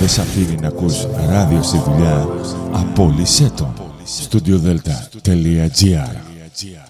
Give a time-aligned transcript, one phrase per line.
[0.00, 2.28] Δεν σ' αφήνει να ακούς ράδιο στη δουλειά,
[2.72, 3.72] απόλυσέ το.
[4.30, 6.89] StudioDelta.gr Καλησπέρα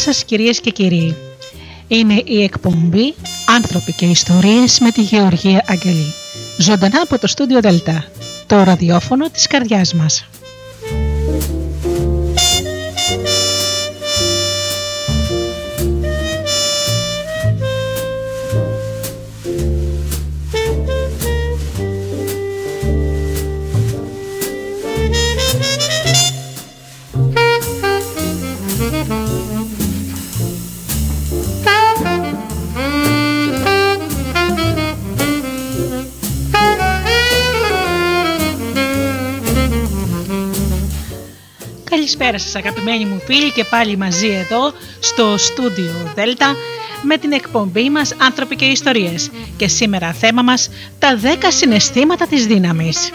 [0.00, 1.16] σας κυρίες και κύριοι.
[1.88, 3.14] Είναι η εκπομπή
[3.46, 6.14] «Άνθρωποι και Ιστορίες» με τη Γεωργία Αγγελή.
[6.58, 8.04] Ζωντανά από το στούντιο Δελτά,
[8.46, 10.24] το ραδιόφωνο της καρδιάς μας.
[42.30, 46.54] Καλησπέρα σας αγαπημένοι μου φίλοι και πάλι μαζί εδώ στο στούντιο Δέλτα
[47.02, 52.46] με την εκπομπή μας «Άνθρωποι και Ιστορίες» και σήμερα θέμα μας «Τα 10 συναισθήματα της
[52.46, 53.12] δύναμης».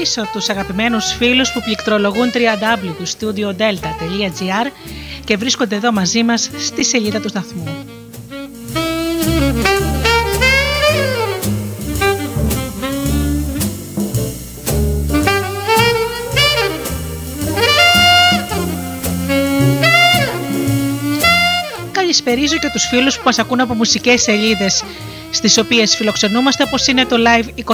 [0.00, 4.70] Καλησπερίσω τους αγαπημένους φίλους που πληκτρολογούν www.studiodelta.gr
[5.24, 7.64] και βρίσκονται εδώ μαζί μας στη σελίδα του σταθμού.
[21.92, 24.84] Καλησπερίζω και τους φίλους που μας ακούν από μουσικές σελίδες
[25.30, 27.70] στις οποίες φιλοξενούμαστε όπως είναι το Live 24.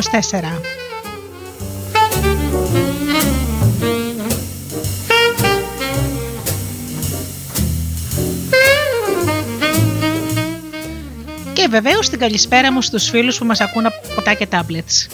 [11.67, 15.07] Και βεβαίως την καλησπέρα μου στους φίλους που μας ακούν από ποτά και tablets.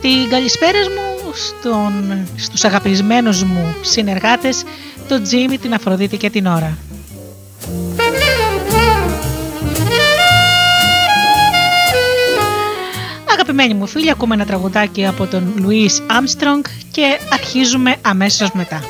[0.00, 4.64] Την καλησπέρα μου στον, στους αγαπησμένους μου συνεργάτες,
[5.08, 6.78] τον Τζίμι, την Αφροδίτη και την Ώρα.
[13.32, 18.82] Αγαπημένοι μου φίλοι, ακούμε ένα τραγουδάκι από τον Λουίς Άμστρονγκ και αρχίζουμε αμέσως μετά.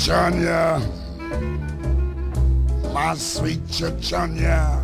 [0.00, 0.80] Churchanya,
[2.90, 4.80] my sweet Churchanya,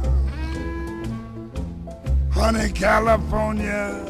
[2.31, 4.05] honey California,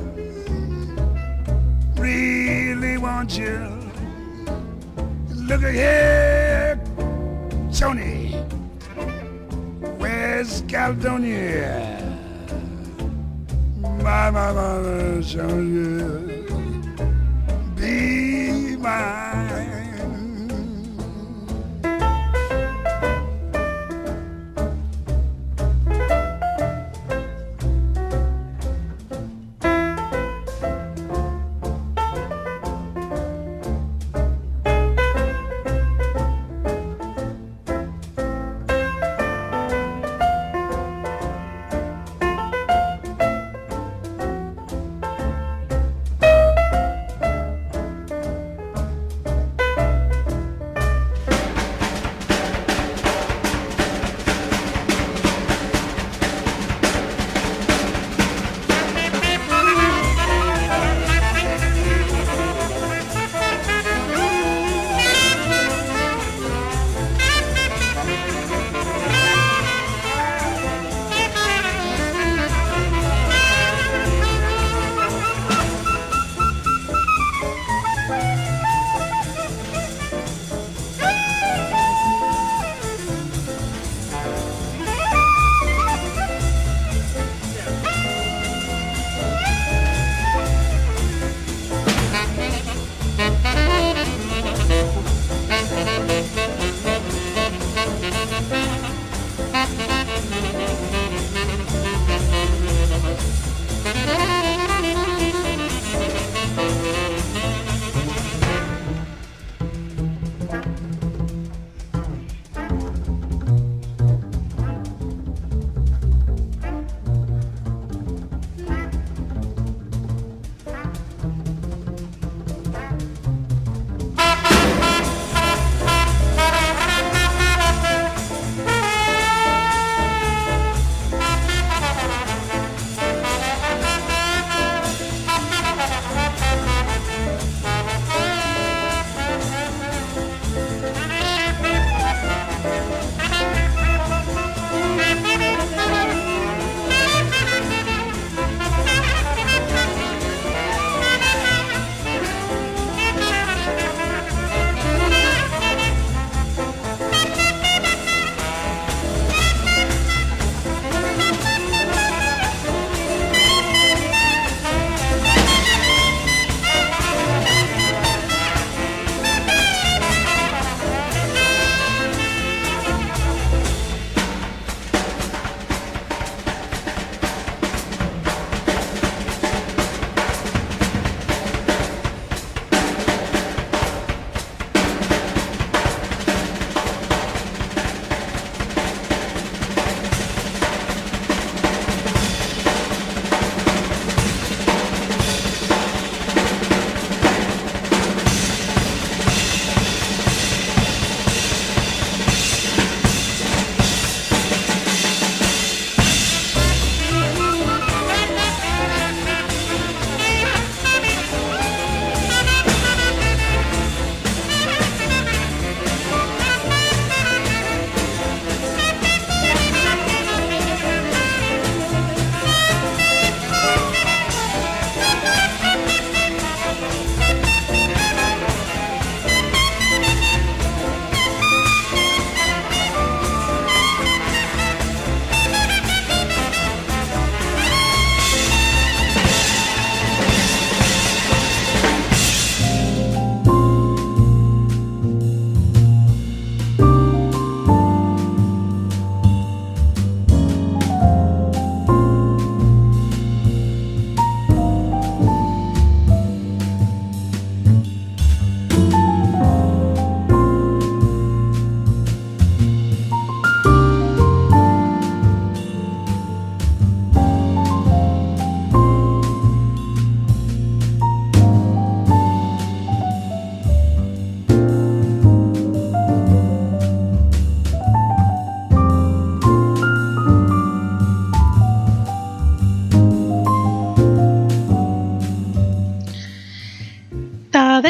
[1.97, 3.69] really want you.
[5.31, 6.81] Look at here,
[7.73, 8.33] Tony,
[9.99, 12.03] where's Caledonia?
[13.79, 16.26] my, my, my, Genevieve.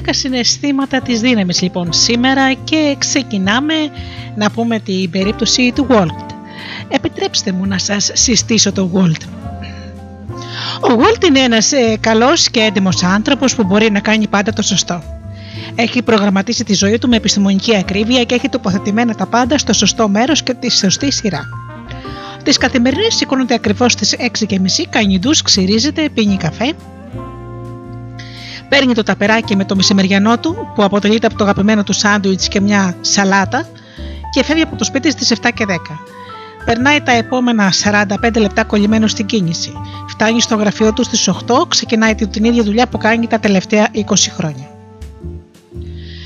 [0.04, 3.74] 10 συναισθήματα της δύναμης λοιπόν σήμερα και ξεκινάμε
[4.36, 6.34] να πούμε την περίπτωση του Walt.
[6.88, 9.22] Επιτρέψτε μου να σας συστήσω το Walt.
[10.80, 14.62] Ο Walt είναι ένας ε, καλός και έντιμος άνθρωπος που μπορεί να κάνει πάντα το
[14.62, 15.02] σωστό.
[15.74, 20.08] Έχει προγραμματίσει τη ζωή του με επιστημονική ακρίβεια και έχει τοποθετημένα τα πάντα στο σωστό
[20.08, 21.40] μέρος και τη σωστή σειρά.
[22.42, 24.56] Τις καθημερινές σηκώνονται ακριβώς στις 6.30,
[24.90, 26.74] κάνει ντου, ξυρίζεται, πίνει καφέ.
[28.68, 32.60] Παίρνει το ταπεράκι με το μεσημεριανό του, που αποτελείται από το αγαπημένο του σάντουιτς και
[32.60, 33.68] μια σαλάτα,
[34.30, 35.74] και φεύγει από το σπίτι στις 7 και 10.
[36.64, 39.72] Περνάει τα επόμενα 45 λεπτά κολλημένος στην κίνηση.
[40.08, 44.02] Φτάνει στο γραφείο του στις 8, ξεκινάει την ίδια δουλειά που κάνει τα τελευταία 20
[44.36, 44.70] χρόνια.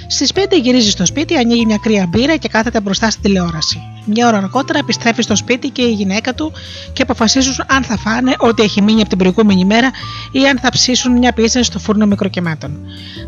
[0.08, 3.89] Στις 5 γυρίζει στο σπίτι, ανοίγει μια κρύα μπύρα και κάθεται μπροστά στην τηλεόραση.
[4.04, 6.52] Μια ώρα αργότερα επιστρέφει στο σπίτι και η γυναίκα του
[6.92, 9.90] και αποφασίζουν αν θα φάνε ό,τι έχει μείνει από την προηγούμενη μέρα
[10.32, 12.78] ή αν θα ψήσουν μια πίτσα στο φούρνο μικροκυμάτων.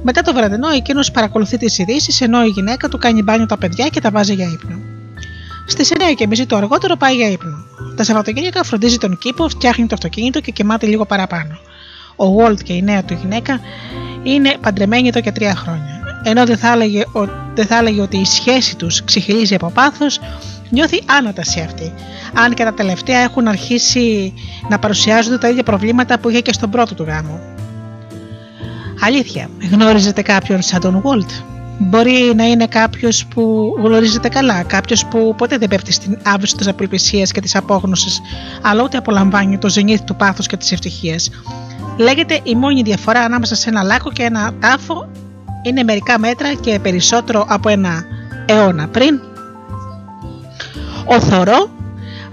[0.02, 3.88] Μετά το βραδινό, εκείνος παρακολουθεί τις ειδήσεις ενώ η γυναίκα του κάνει μπάνιο τα παιδιά
[3.88, 4.79] και τα βάζει για ύπνο.
[5.67, 7.64] Στις 9.30 το αργότερο πάει για ύπνο.
[7.97, 11.59] Τα Σαββατοκύριακα φροντίζει τον κήπο, φτιάχνει το αυτοκίνητο και κοιμάται λίγο παραπάνω.
[12.17, 13.61] Ο Βόλτ και η νέα του γυναίκα
[14.23, 16.00] είναι παντρεμένοι εδώ και τρία χρόνια.
[16.25, 17.02] Ενώ δεν θα έλεγε,
[17.55, 20.21] δεν θα έλεγε ότι η σχέση τους ξεχυλίζει από πάθος,
[20.73, 21.93] νιώθει άνατα σε αυτή.
[22.35, 24.35] Αν και τα τελευταία έχουν αρχίσει
[24.69, 27.41] να παρουσιάζονται τα ίδια προβλήματα που είχε και στον πρώτο του γάμο.
[29.00, 31.31] Αλήθεια, γνώριζετε κάποιον σαν τον Βόλτ.
[31.79, 36.69] Μπορεί να είναι κάποιος που γνωρίζετε καλά, κάποιος που ποτέ δεν πέφτει στην άβυση της
[36.69, 38.21] απελπισίας και της απόγνωσης,
[38.62, 41.31] αλλά ούτε απολαμβάνει το ζενήθ του πάθους και της ευτυχίας.
[41.97, 45.09] Λέγεται η μόνη διαφορά ανάμεσα σε ένα λάκκο και ένα τάφο
[45.62, 48.05] είναι μερικά μέτρα και περισσότερο από ένα
[48.47, 49.21] αιώνα πριν.
[51.04, 51.71] Ο Θωρό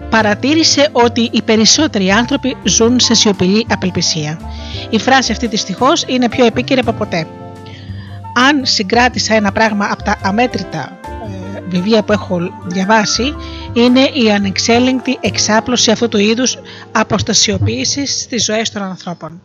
[0.10, 4.40] παρατήρησε ότι οι περισσότεροι άνθρωποι ζουν σε σιωπηλή απελπισία.
[4.90, 7.28] Η φράση αυτή δυστυχώς είναι πιο επίκαιρη από ποτέ
[8.34, 13.36] αν συγκράτησα ένα πράγμα από τα αμέτρητα ε, βιβλία που έχω διαβάσει
[13.74, 16.58] είναι η ανεξέλεγκτη εξάπλωση αυτού του είδους
[16.92, 19.42] αποστασιοποίησης στις ζωές των ανθρώπων.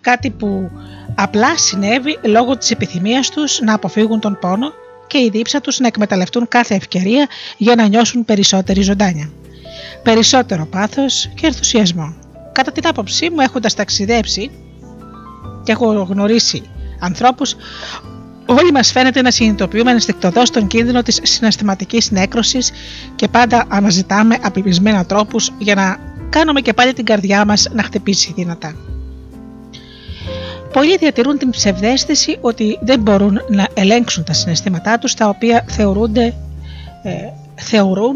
[0.00, 0.70] Κάτι που
[1.14, 4.72] απλά συνέβη λόγω της επιθυμίας τους να αποφύγουν τον πόνο
[5.06, 9.30] και η δίψα τους να εκμεταλλευτούν κάθε ευκαιρία για να νιώσουν περισσότερη ζωντάνια.
[10.02, 12.14] Περισσότερο πάθος και ενθουσιασμό.
[12.52, 14.50] Κατά την άποψή μου έχοντας ταξιδέψει
[15.64, 16.62] και έχω γνωρίσει
[16.98, 17.56] ανθρώπους
[18.46, 22.72] Όλοι μας φαίνεται να συνειδητοποιούμε ενστικτοδός τον κίνδυνο της συναισθηματικής νέκρωσης
[23.14, 25.98] και πάντα αναζητάμε απελπισμένα τρόπους για να
[26.30, 28.95] κάνουμε και πάλι την καρδιά μας να χτυπήσει δυνατά.
[30.76, 36.34] Πολλοί διατηρούν την ψευδέστηση ότι δεν μπορούν να ελέγξουν τα συναισθήματά τους τα οποία θεωρούνται,
[37.02, 37.10] ε,
[37.54, 38.14] θεωρούν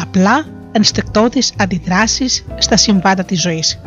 [0.00, 3.80] απλά ενστικτώδεις αντιδράσεις στα συμβάντα της ζωής.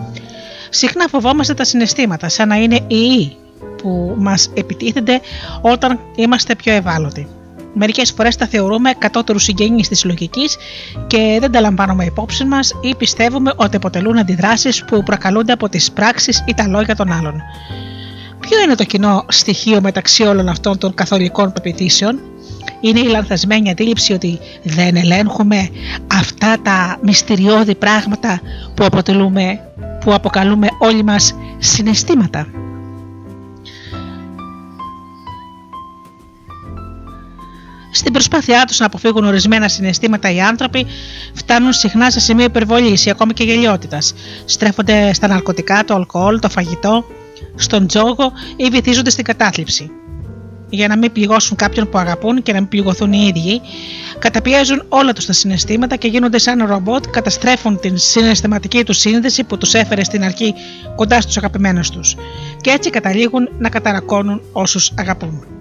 [0.70, 3.38] Συχνά φοβόμαστε τα συναισθήματα σαν να είναι ιοί
[3.82, 5.20] που μας επιτίθενται
[5.62, 7.28] όταν είμαστε πιο ευάλωτοι.
[7.74, 10.58] Μερικές φορές τα θεωρούμε κατώτερους συγγενείς της λογικής
[11.08, 15.92] και δεν τα λαμβάνουμε υπόψη μας ή πιστεύουμε ότι αποτελούν αντιδράσεις που προκαλούνται από τις
[15.92, 17.42] πράξεις ή τα λόγια των άλλων.
[18.42, 22.20] Ποιο είναι το κοινό στοιχείο μεταξύ όλων αυτών των καθολικών πεπιθήσεων;
[22.80, 25.70] Είναι η λανθασμένη αντίληψη ότι δεν ελέγχουμε
[26.08, 28.42] αυτά τα μυστηριώδη πράγματα
[28.74, 29.60] που, αποτελούμε,
[30.04, 32.48] που αποκαλούμε όλοι μας συναισθήματα.
[37.94, 40.86] Στην προσπάθειά τους να αποφύγουν ορισμένα συναισθήματα οι άνθρωποι,
[41.34, 44.14] φτάνουν συχνά σε σημείο υπερβολής ή ακόμη και γελιότητας.
[44.46, 47.06] Στρέφονται στα ναρκωτικά, το αλκοόλ, το φαγητό,
[47.56, 49.92] στον τζόγο ή βυθίζονται στην κατάθλιψη.
[50.70, 53.62] Για να μην πληγώσουν κάποιον που αγαπούν και να μην πληγωθούν οι ίδιοι,
[54.20, 59.58] καταπιέζουν όλα τους τα συναισθήματα και γίνονται σαν ρομπότ, καταστρέφουν την συναισθηματική τους σύνδεση που
[59.58, 60.54] τους έφερε στην αρχή
[60.96, 62.16] κοντά στους αγαπημένους τους.
[62.62, 65.61] Και έτσι καταλήγουν να καταρακώνουν όσους αγαπούν.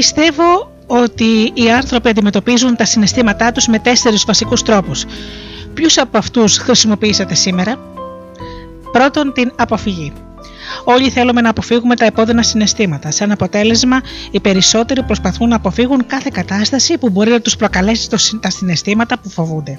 [0.00, 5.04] Πιστεύω ότι οι άνθρωποι αντιμετωπίζουν τα συναισθήματά τους με τέσσερις βασικούς τρόπους.
[5.74, 7.78] Ποιους από αυτούς χρησιμοποιήσατε σήμερα;
[8.92, 10.12] Πρώτον, την αποφυγή.
[10.84, 13.10] Όλοι θέλουμε να αποφύγουμε τα επώδυνα συναισθήματα.
[13.10, 18.08] Σαν αποτέλεσμα, οι περισσότεροι προσπαθούν να αποφύγουν κάθε κατάσταση που μπορεί να τους προκαλέσει
[18.40, 19.78] τα συναισθήματα που φοβούνται.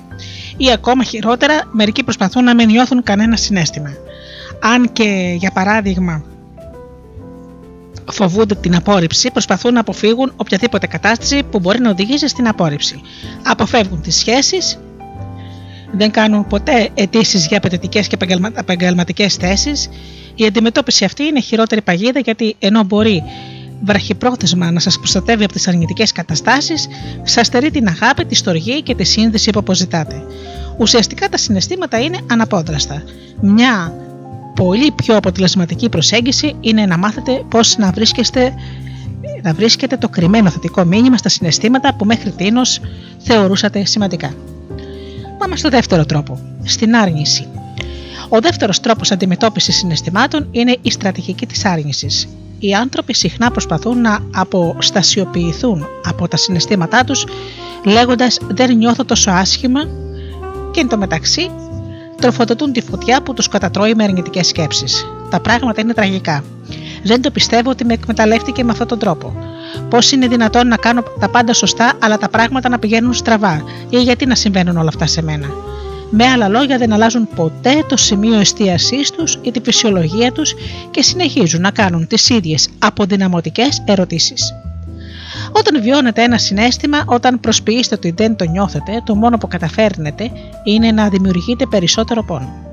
[0.58, 3.90] Ή ακόμα χειρότερα, μερικοί προσπαθούν να μην νιώθουν κανένα συνέστημα.
[4.62, 6.24] Αν και, για παράδειγμα,
[8.12, 13.02] φοβούνται την απόρριψη, προσπαθούν να αποφύγουν οποιαδήποτε κατάσταση που μπορεί να οδηγήσει στην απόρριψη.
[13.44, 14.80] Αποφεύγουν τις σχέσεις,
[15.92, 18.18] δεν κάνουν ποτέ αιτήσεις για απαιτητικές και
[18.54, 19.90] επαγγελματικές θέσεις.
[20.36, 23.24] Η αντιμετώπιση αυτή είναι χειρότερη παγίδα γιατί ενώ μπορεί
[23.84, 26.88] βραχυπρόθεσμα να σας προστατεύει από τις αρνητικές καταστάσεις,
[27.24, 30.24] σας στερεί την αγάπη, τη στοργή και τη σύνδεση που αποζητάτε.
[30.78, 33.04] Ουσιαστικά τα συναισθήματα είναι αναπόδραστα.
[33.42, 33.94] Μια
[34.56, 38.54] πολύ πιο αποτελεσματική προσέγγιση είναι να μάθετε πώς να βρίσκεστε
[39.42, 42.80] να βρίσκετε το κρυμμένο θετικό μήνυμα στα συναισθήματα που μέχρι τίνος
[43.18, 44.34] θεωρούσατε σημαντικά.
[45.38, 47.48] Πάμε στο δεύτερο τρόπο, στην άρνηση.
[48.30, 52.28] Ο δεύτερος τρόπος αντιμετώπισης συναισθημάτων είναι η στρατηγική της άρνησης.
[52.60, 57.26] Οι άνθρωποι συχνά προσπαθούν να αποστασιοποιηθούν από τα συναισθήματά τους
[57.86, 59.82] λέγοντας «δεν νιώθω τόσο άσχημα»
[60.72, 61.50] και εν τω μεταξύ
[62.22, 65.06] τροφοδοτούν τη φωτιά που τους κατατρώει με αρνητικές σκέψεις.
[65.30, 66.44] Τα πράγματα είναι τραγικά.
[67.04, 69.36] Δεν το πιστεύω ότι με εκμεταλλεύτηκε με αυτόν τον τρόπο.
[69.90, 74.02] Πώς είναι δυνατόν να κάνω τα πάντα σωστά, αλλά τα πράγματα να πηγαίνουν στραβά, ή
[74.02, 75.48] γιατί να συμβαίνουν όλα αυτά σε μένα;
[76.10, 80.54] Με άλλα λόγια, δεν αλλάζουν ποτέ το σημείο εστίασής τους ή τη φυσιολογία τους
[80.92, 84.61] και συνεχίζουν να κάνουν τις ίδιες αποδυναμωτικές ερωτήσεις.
[85.52, 90.32] Όταν βιώνετε ένα συνέστημα, όταν προσποιείστε ότι δεν το νιώθετε, το μόνο που καταφέρνετε
[90.64, 92.70] είναι να δημιουργείτε περισσότερο πόνο.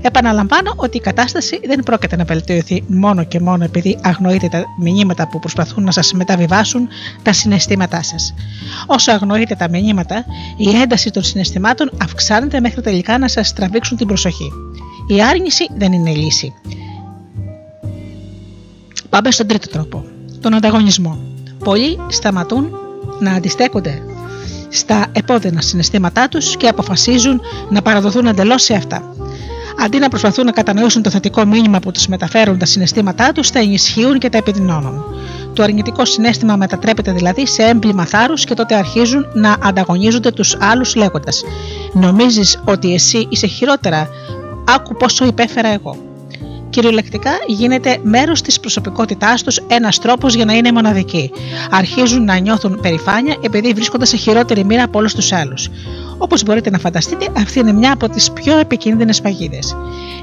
[0.00, 5.28] Επαναλαμβάνω ότι η κατάσταση δεν πρόκειται να βελτιωθεί μόνο και μόνο επειδή αγνοείτε τα μηνύματα
[5.28, 6.88] που προσπαθούν να σας μεταβιβάσουν
[7.22, 8.34] τα συναισθήματά σας.
[8.86, 10.24] Όσο αγνοείτε τα μηνύματα,
[10.56, 14.52] η ένταση των συναισθημάτων αυξάνεται μέχρι τελικά να σας τραβήξουν την προσοχή.
[15.06, 16.52] Η άρνηση δεν είναι λύση.
[19.08, 20.04] Πάμε στον τρίτο τρόπο,
[20.40, 21.33] τον ανταγωνισμό
[21.64, 22.70] πολλοί σταματούν
[23.18, 24.02] να αντιστέκονται
[24.68, 29.14] στα επώδυνα συναισθήματά τους και αποφασίζουν να παραδοθούν εντελώς σε αυτά.
[29.84, 33.58] Αντί να προσπαθούν να κατανοήσουν το θετικό μήνυμα που τους μεταφέρουν τα συναισθήματά τους, τα
[33.58, 35.04] ενισχύουν και τα επιδεινώνουν.
[35.52, 40.94] Το αρνητικό συνέστημα μετατρέπεται δηλαδή σε έμπλημα θάρρους και τότε αρχίζουν να ανταγωνίζονται τους άλλους
[40.94, 41.44] λέγοντας
[41.92, 44.08] «Νομίζεις ότι εσύ είσαι χειρότερα,
[44.64, 45.96] άκου πόσο υπέφερα εγώ»
[46.74, 51.30] κυριολεκτικά γίνεται μέρος της προσωπικότητάς τους ένας τρόπος για να είναι μοναδικοί.
[51.70, 55.68] Αρχίζουν να νιώθουν περηφάνεια επειδή βρίσκονται σε χειρότερη μοίρα από όλους τους άλλους.
[56.24, 59.76] Όπως μπορείτε να φανταστείτε, αυτή είναι μια από τις πιο επικίνδυνες παγίδες.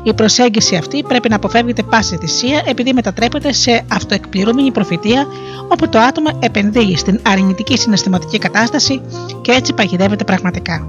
[0.04, 5.26] Η προσέγγιση αυτή πρέπει να αποφεύγεται πάση θυσία επειδή μετατρέπεται σε αυτοεκπληρούμενη προφητεία
[5.68, 9.02] όπου το άτομο επενδύει στην αρνητική συναισθηματική κατάσταση
[9.42, 10.88] και έτσι παγιδεύεται πραγματικά.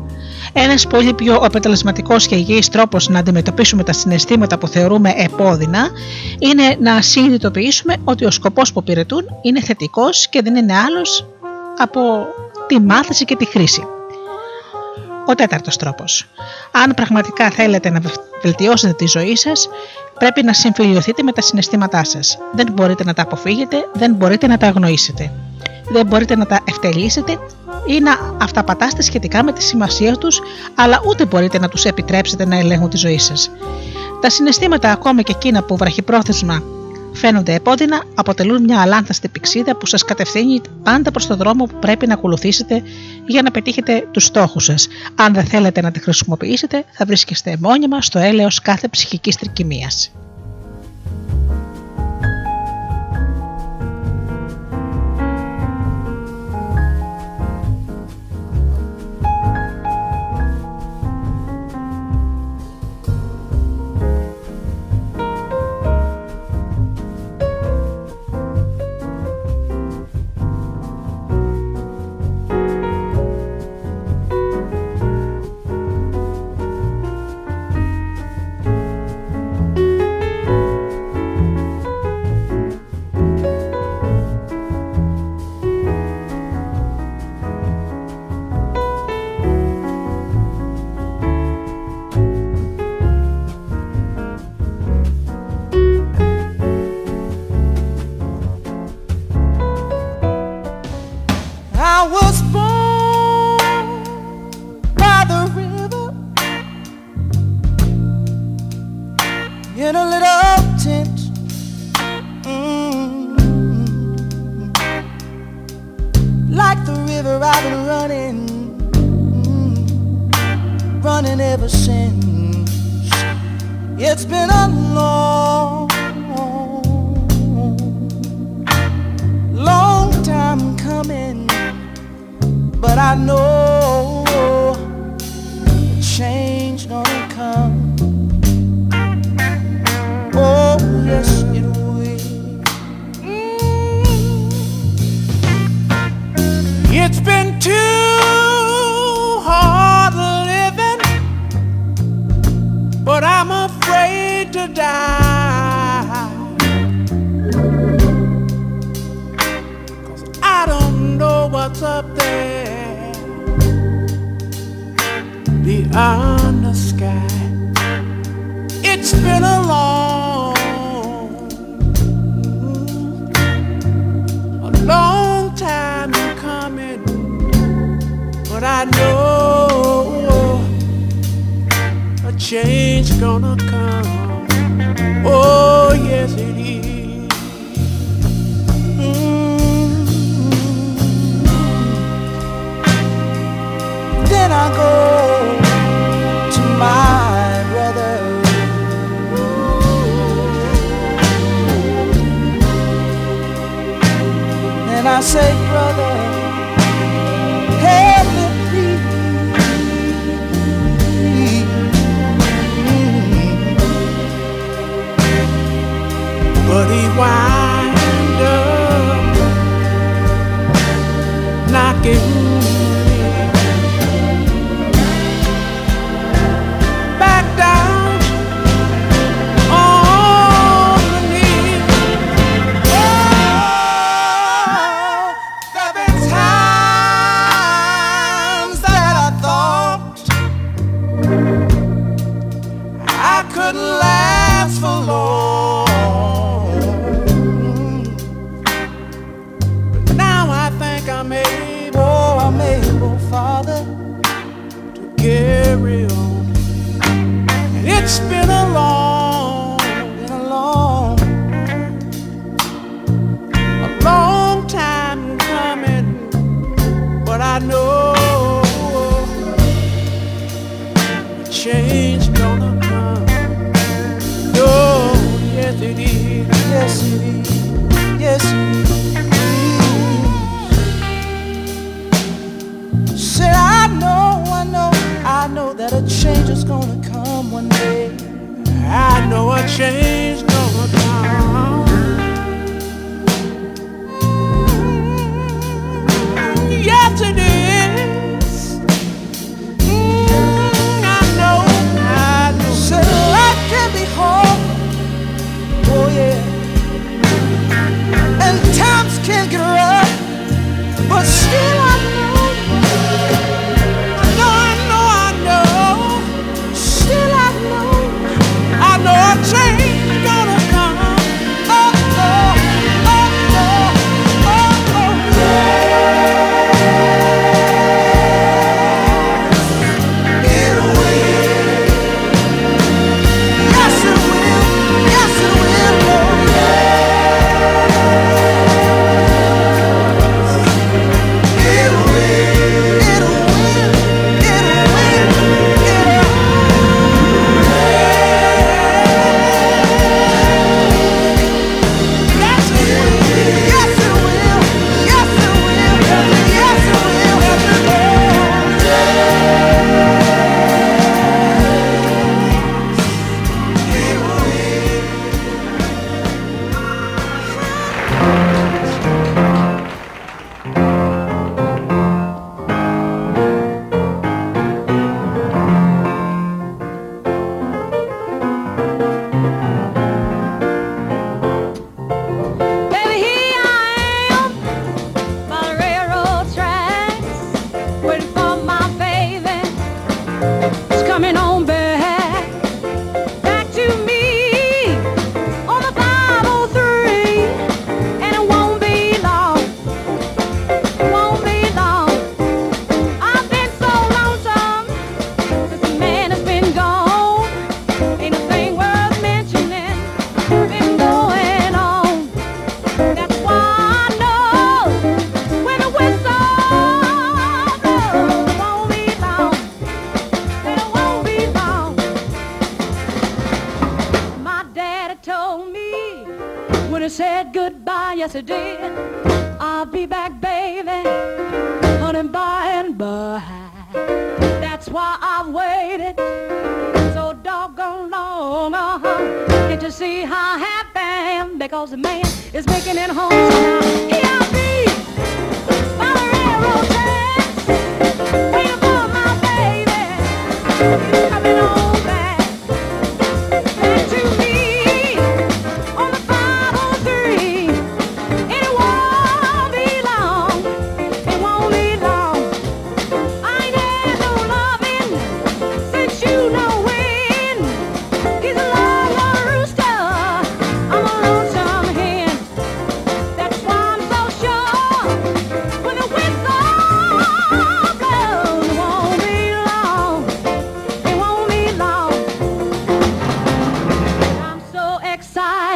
[0.52, 5.88] Ένας πολύ πιο αποτελεσματικός και υγιής τρόπος να αντιμετωπίσουμε τα συναισθήματα που θεωρούμε επώδυνα
[6.38, 11.26] είναι να συνειδητοποιήσουμε ότι ο σκοπός που υπηρετούν είναι θετικός και δεν είναι άλλος
[11.78, 12.00] από
[12.66, 13.86] τη μάθηση και τη χρήση.
[15.26, 16.26] Ο τέταρτος τρόπος.
[16.70, 18.00] Αν πραγματικά θέλετε να
[18.42, 19.68] βελτιώσετε τη ζωή σας,
[20.18, 22.38] πρέπει να συμφιλειωθείτε με τα συναισθήματά σας.
[22.52, 25.32] Δεν μπορείτε να τα αποφύγετε, δεν μπορείτε να τα αγνοήσετε.
[25.88, 27.38] Δεν μπορείτε να τα ευτελίσετε
[27.86, 30.40] ή να αυταπατάστε σχετικά με τη σημασία τους,
[30.74, 33.50] αλλά ούτε μπορείτε να τους επιτρέψετε να ελέγχουν τη ζωή σας.
[34.20, 36.62] Τα συναισθήματα ακόμα και εκείνα που βραχυπρόθεσμα
[37.12, 42.06] φαίνονται επώδυνα, αποτελούν μια αλάνθαστη πηξίδα που σας κατευθύνει πάντα προς το δρόμο που πρέπει
[42.06, 42.82] να ακολουθήσετε
[43.26, 44.88] για να πετύχετε τους στόχους σας.
[45.14, 50.12] Αν δεν θέλετε να τη χρησιμοποιήσετε, θα βρίσκεστε μόνιμα στο έλεος κάθε ψυχικής τρικυμίας.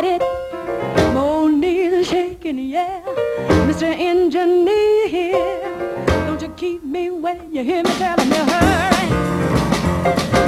[0.06, 0.20] head.
[1.14, 3.00] Both knees shaking, yeah.
[3.68, 3.88] Mr.
[4.10, 5.60] Engineer here,
[6.26, 7.52] don't you keep me waiting.
[7.54, 10.45] You hear me telling you, hurry.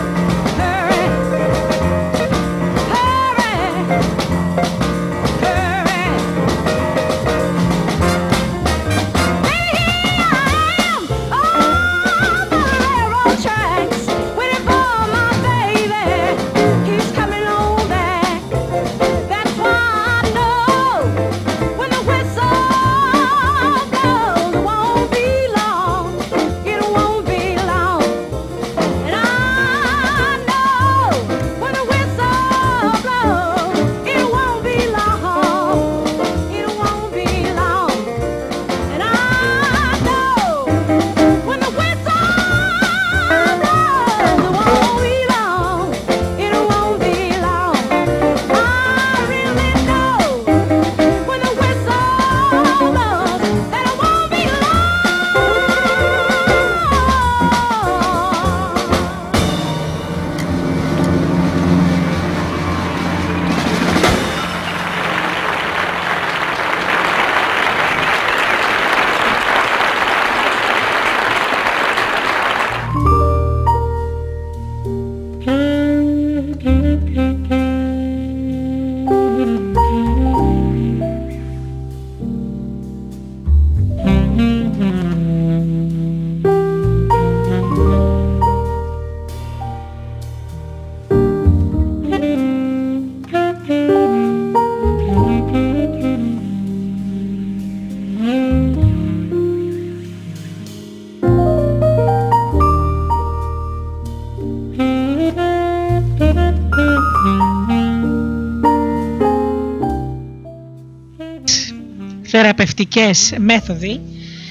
[112.58, 114.00] Θεραπευτικές μέθοδοι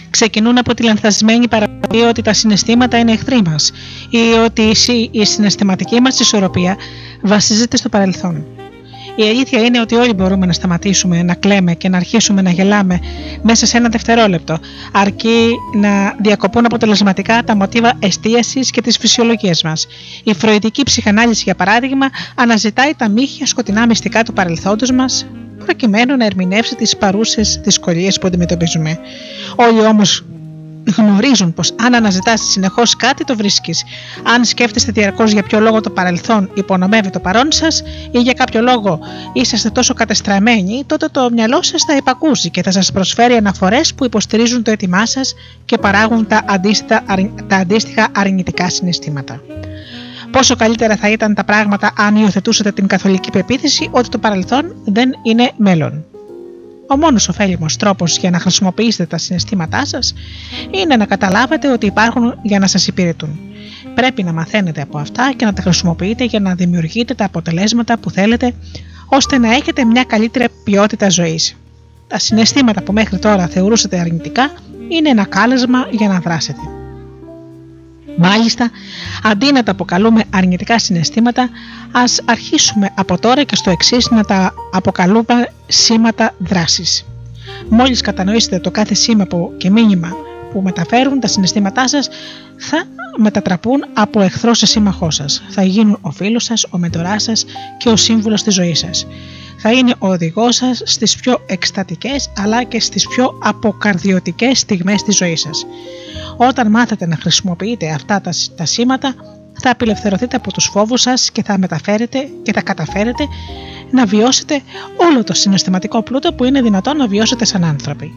[0.09, 3.71] ξεκινούν από τη λανθασμένη παραδοχή ότι τα συναισθήματα είναι εχθροί μας
[4.09, 4.71] ή ότι
[5.11, 6.77] η συναισθηματική μας ισορροπία
[7.21, 8.45] βασίζεται στο παρελθόν.
[9.15, 12.99] Η αλήθεια είναι ότι όλοι μπορούμε να σταματήσουμε να κλαίμε και να αρχίσουμε να γελάμε
[13.41, 14.57] μέσα σε ένα δευτερόλεπτο,
[14.91, 19.87] αρκεί να διακοπούν αποτελεσματικά τα μοτίβα εστίασης και τι φυσιολογίε μας.
[20.23, 25.25] Η φροητική ψυχανάλυση, για παράδειγμα, αναζητάει τα μύχια σκοτεινά μυστικά του παρελθόντος μας,
[25.67, 28.99] προκειμένου να ερμηνεύσει τις παρούσες δυσκολίες που αντιμετωπίζουμε.
[29.55, 30.25] Όλοι όμως
[30.97, 33.83] γνωρίζουν πως αν αναζητάς συνεχώς κάτι, το βρίσκεις.
[34.23, 38.61] Αν σκέφτεστε διαρκώς για ποιο λόγο το παρελθόν υπονομεύει το παρόν σας ή για κάποιο
[38.61, 38.99] λόγο
[39.33, 44.05] είσαστε τόσο κατεστραμμένοι, τότε το μυαλό σας θα υπακούσει και θα σας προσφέρει αναφορές που
[44.05, 45.33] υποστηρίζουν το έτοιμά σας
[45.65, 47.03] και παράγουν τα αντίστοιχα,
[47.47, 49.41] τα αντίστοιχα αρνητικά συναισθήματα.
[50.37, 55.09] Πόσο καλύτερα θα ήταν τα πράγματα αν υιοθετούσατε την καθολική πεποίθηση ότι το παρελθόν δεν
[55.23, 56.05] είναι μέλλον.
[56.87, 60.13] Ο μόνος ωφέλιμος τρόπος για να χρησιμοποιήσετε τα συναισθήματά σας
[60.71, 63.39] είναι να καταλάβετε ότι υπάρχουν για να σας υπηρετούν.
[63.95, 68.11] Πρέπει να μαθαίνετε από αυτά και να τα χρησιμοποιείτε για να δημιουργείτε τα αποτελέσματα που
[68.11, 68.53] θέλετε
[69.05, 71.55] ώστε να έχετε μια καλύτερη ποιότητα ζωής.
[72.07, 74.51] Τα συναισθήματα που μέχρι τώρα θεωρούσατε αρνητικά
[74.87, 76.61] είναι ένα κάλεσμα για να δράσετε.
[78.17, 78.71] Μάλιστα,
[79.23, 81.49] αντί να τα αποκαλούμε αρνητικά συναισθήματα,
[81.91, 87.05] ας αρχίσουμε από τώρα και στο εξής να τα αποκαλούμε σήματα δράσης.
[87.69, 90.09] Μόλις κατανοήσετε το κάθε σήμα που, και μήνυμα
[90.51, 92.09] που μεταφέρουν τα συναισθήματά σας,
[92.57, 92.83] θα
[93.17, 95.43] μετατραπούν από εχθρό σε σύμμαχό σας.
[95.49, 97.45] Θα γίνουν ο φίλος σας, ο μεντοράς σας
[97.77, 99.07] και ο σύμβουλος της ζωής σας.
[99.57, 105.15] Θα είναι ο οδηγός σας στις πιο εκστατικές αλλά και στις πιο αποκαρδιωτικές στιγμές της
[105.17, 105.65] ζωής σας.
[106.37, 109.15] Όταν μάθετε να χρησιμοποιείτε αυτά τα, τα σήματα,
[109.61, 113.23] θα απελευθερωθείτε από τους φόβους σας και θα μεταφέρετε και θα καταφέρετε
[113.91, 114.61] να βιώσετε
[114.97, 118.11] όλο το συναισθηματικό πλούτο που είναι δυνατόν να βιώσετε σαν άνθρωποι.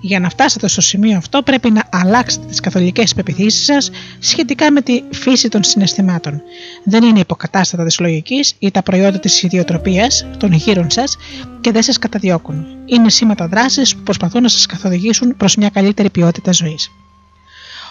[0.00, 4.80] Για να φτάσετε στο σημείο αυτό πρέπει να αλλάξετε τις καθολικές πεπιθήσεις σας σχετικά με
[4.80, 6.42] τη φύση των συναισθημάτων.
[6.84, 11.16] Δεν είναι υποκατάστατα της λογικής ή τα προϊόντα της ιδιοτροπίας των γύρων σας
[11.60, 12.66] και δεν σας καταδιώκουν.
[12.84, 16.90] Είναι σήματα δράσης που προσπαθούν να σας καθοδηγήσουν προς μια καλύτερη ποιότητα ζωής.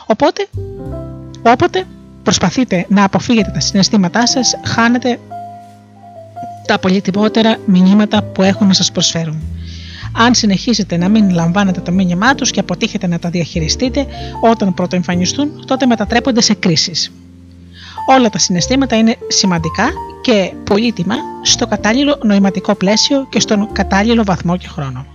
[0.06, 0.48] Οπότε,
[1.42, 1.86] όποτε
[2.24, 5.20] προσπαθείτε να αποφύγετε τα συναισθήματά σας, χάνετε
[6.68, 9.42] τα πολύτιμότερα μηνύματα που έχουν να σας προσφέρουν.
[10.18, 14.06] Αν συνεχίσετε να μην λαμβάνετε το μήνυμά τους και αποτύχετε να τα διαχειριστείτε
[14.42, 17.12] όταν πρωτοεμφανιστούν, τότε μετατρέπονται σε κρίσεις.
[18.10, 19.89] Όλα τα συναισθήματα είναι σημαντικά
[20.22, 25.06] και πολύτιμα στο κατάλληλο νοηματικό πλαίσιο και στον κατάλληλο βαθμό και χρόνο.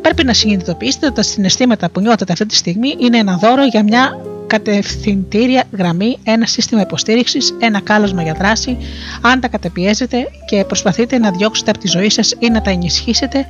[0.00, 3.82] Πρέπει να συνειδητοποιήσετε ότι τα συναισθήματα που νιώθετε αυτή τη στιγμή είναι ένα δώρο για
[3.82, 8.76] μια κατευθυντήρια γραμμή, ένα σύστημα υποστήριξης, ένα κάλεσμα για δράση,
[9.20, 10.16] αν τα κατεπιέζετε
[10.46, 13.46] και προσπαθείτε να διώξετε από τη ζωή σας ή να τα ενισχύσετε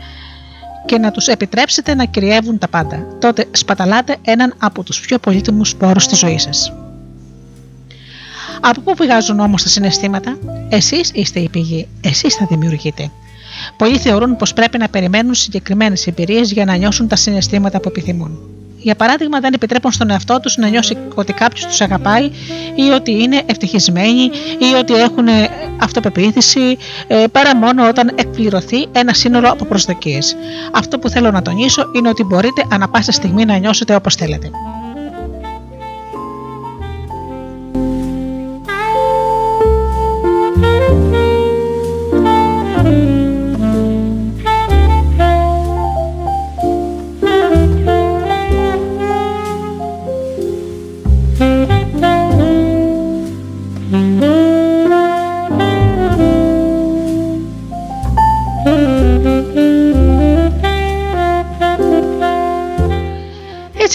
[0.86, 3.06] και να τους επιτρέψετε να κυριεύουν τα πάντα.
[3.20, 6.72] Τότε σπαταλάτε έναν από τους πιο πολύτιμους σπόρους στη ζωή σας.
[8.60, 10.38] Από πού βγάζουν όμως τα συναισθήματα;
[10.68, 13.10] Εσείς είστε η πηγή, εσείς θα δημιουργείτε.
[13.76, 18.38] Πολλοί θεωρούν πως πρέπει να περιμένουν συγκεκριμένες εμπειρίες για να νιώσουν τα συναισθήματα που επιθυμούν
[18.82, 22.30] για παράδειγμα, δεν επιτρέπουν στον εαυτό τους να νιώσει ότι κάποιος τους αγαπάει
[22.74, 24.22] ή ότι είναι ευτυχισμένοι
[24.58, 25.26] ή ότι έχουν
[25.80, 30.36] αυτοπεποίθηση ε, παρά μόνο όταν εκπληρωθεί ένα σύνολο από προσδοκίες.
[30.72, 34.50] Αυτό που θέλω να τονίσω είναι ότι μπορείτε ανα πάσα στιγμή να νιώσετε όπως θέλετε.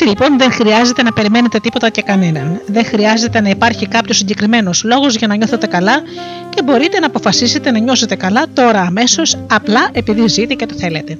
[0.05, 2.61] Λοιπόν δεν χρειάζεται να περιμένετε τίποτα και κανέναν.
[2.67, 6.01] Δεν χρειάζεται να υπάρχει κάποιος συγκεκριμένος λόγος για να νιώθετε καλά
[6.49, 11.17] και μπορείτε να αποφασίσετε να νιώσετε καλά τώρα αμέσως, απλά επειδή ζείτε και το θέλετε.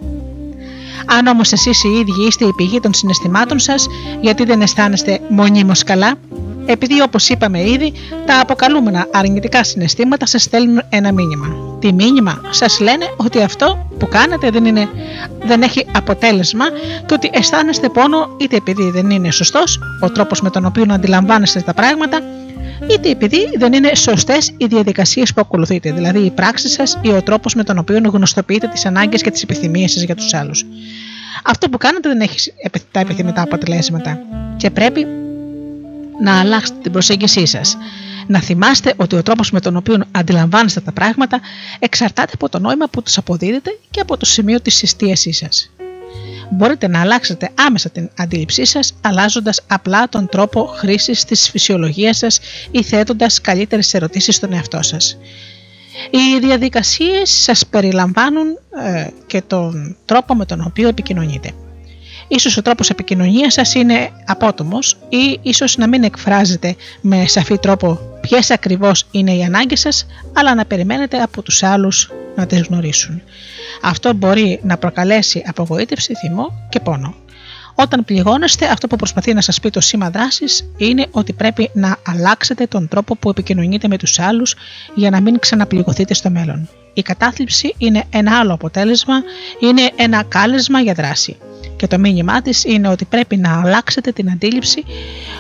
[1.06, 3.88] Αν όμως εσείς οι ίδιοι είστε η πηγή των συναισθημάτων σας,
[4.21, 6.13] γιατί δεν αισθάνεστε μονίμως καλά,
[6.65, 7.93] επειδή όπως είπαμε ήδη,
[8.25, 11.78] τα αποκαλούμενα αρνητικά συναισθήματα σας στέλνουν ένα μήνυμα.
[11.80, 14.89] Τι μήνυμα, σας λένε ότι αυτό που κάνετε δεν, είναι,
[15.45, 16.65] δεν έχει αποτέλεσμα
[17.06, 21.62] και ότι αισθάνεστε πόνο είτε επειδή δεν είναι σωστός ο τρόπος με τον οποίο αντιλαμβάνεστε
[21.62, 22.19] τα πράγματα,
[22.91, 27.21] είτε επειδή δεν είναι σωστές οι διαδικασίες που ακολουθείτε, δηλαδή η πράξη σας ή ο
[27.21, 30.65] τρόπος με τον οποίο γνωστοποιείτε τις ανάγκες και τις επιθυμίες σας για τους άλλους.
[31.43, 32.54] Αυτό που κάνετε δεν έχει
[32.91, 34.19] τα επιθυμητά αποτελέσματα
[34.58, 35.08] και πρέπει
[36.21, 37.78] να αλλάξετε την προσέγγισή σας.
[38.28, 41.39] Να θυμάστε ότι ο τρόπος με τον οποίο αντιλαμβάνεστε τα πράγματα
[41.80, 45.69] εξαρτάται από το νόημα που τους αποδίδετε και από το σημείο της εστίασής σας.
[46.49, 52.39] Μπορείτε να αλλάξετε άμεσα την αντίληψή σας αλλάζοντας απλά τον τρόπο χρήσης της φυσιολογίας σας
[52.71, 55.17] ή θέτοντας καλύτερες ερωτήσεις στον εαυτό σας.
[56.10, 58.47] Οι διαδικασίες σας περιλαμβάνουν
[58.86, 61.51] ε, και τον τρόπο με τον οποίο επικοινωνείτε.
[62.28, 68.00] Ίσως ο τρόπος επικοινωνίας σας είναι απότομος ή ίσως να μην εκφράζετε με σαφή τρόπο
[68.22, 73.22] ποιες ακριβώς είναι οι ανάγκες σας, αλλά να περιμένετε από τους άλλους να τις γνωρίσουν.
[73.82, 77.16] Αυτό μπορεί να προκαλέσει απογοήτευση, θυμό και πόνο.
[77.76, 81.98] Όταν πληγώνεστε, αυτό που προσπαθεί να σας πει το σήμα δράσης είναι ότι πρέπει να
[82.06, 84.56] αλλάξετε τον τρόπο που επικοινωνείτε με τους άλλους
[84.96, 86.70] για να μην ξαναπληγωθείτε στο μέλλον.
[86.94, 89.24] Η κατάθλιψη είναι ένα άλλο αποτέλεσμα,
[89.60, 91.38] είναι ένα κάλεσμα για δράση
[91.76, 94.84] και το μήνυμά της είναι ότι πρέπει να αλλάξετε την αντίληψη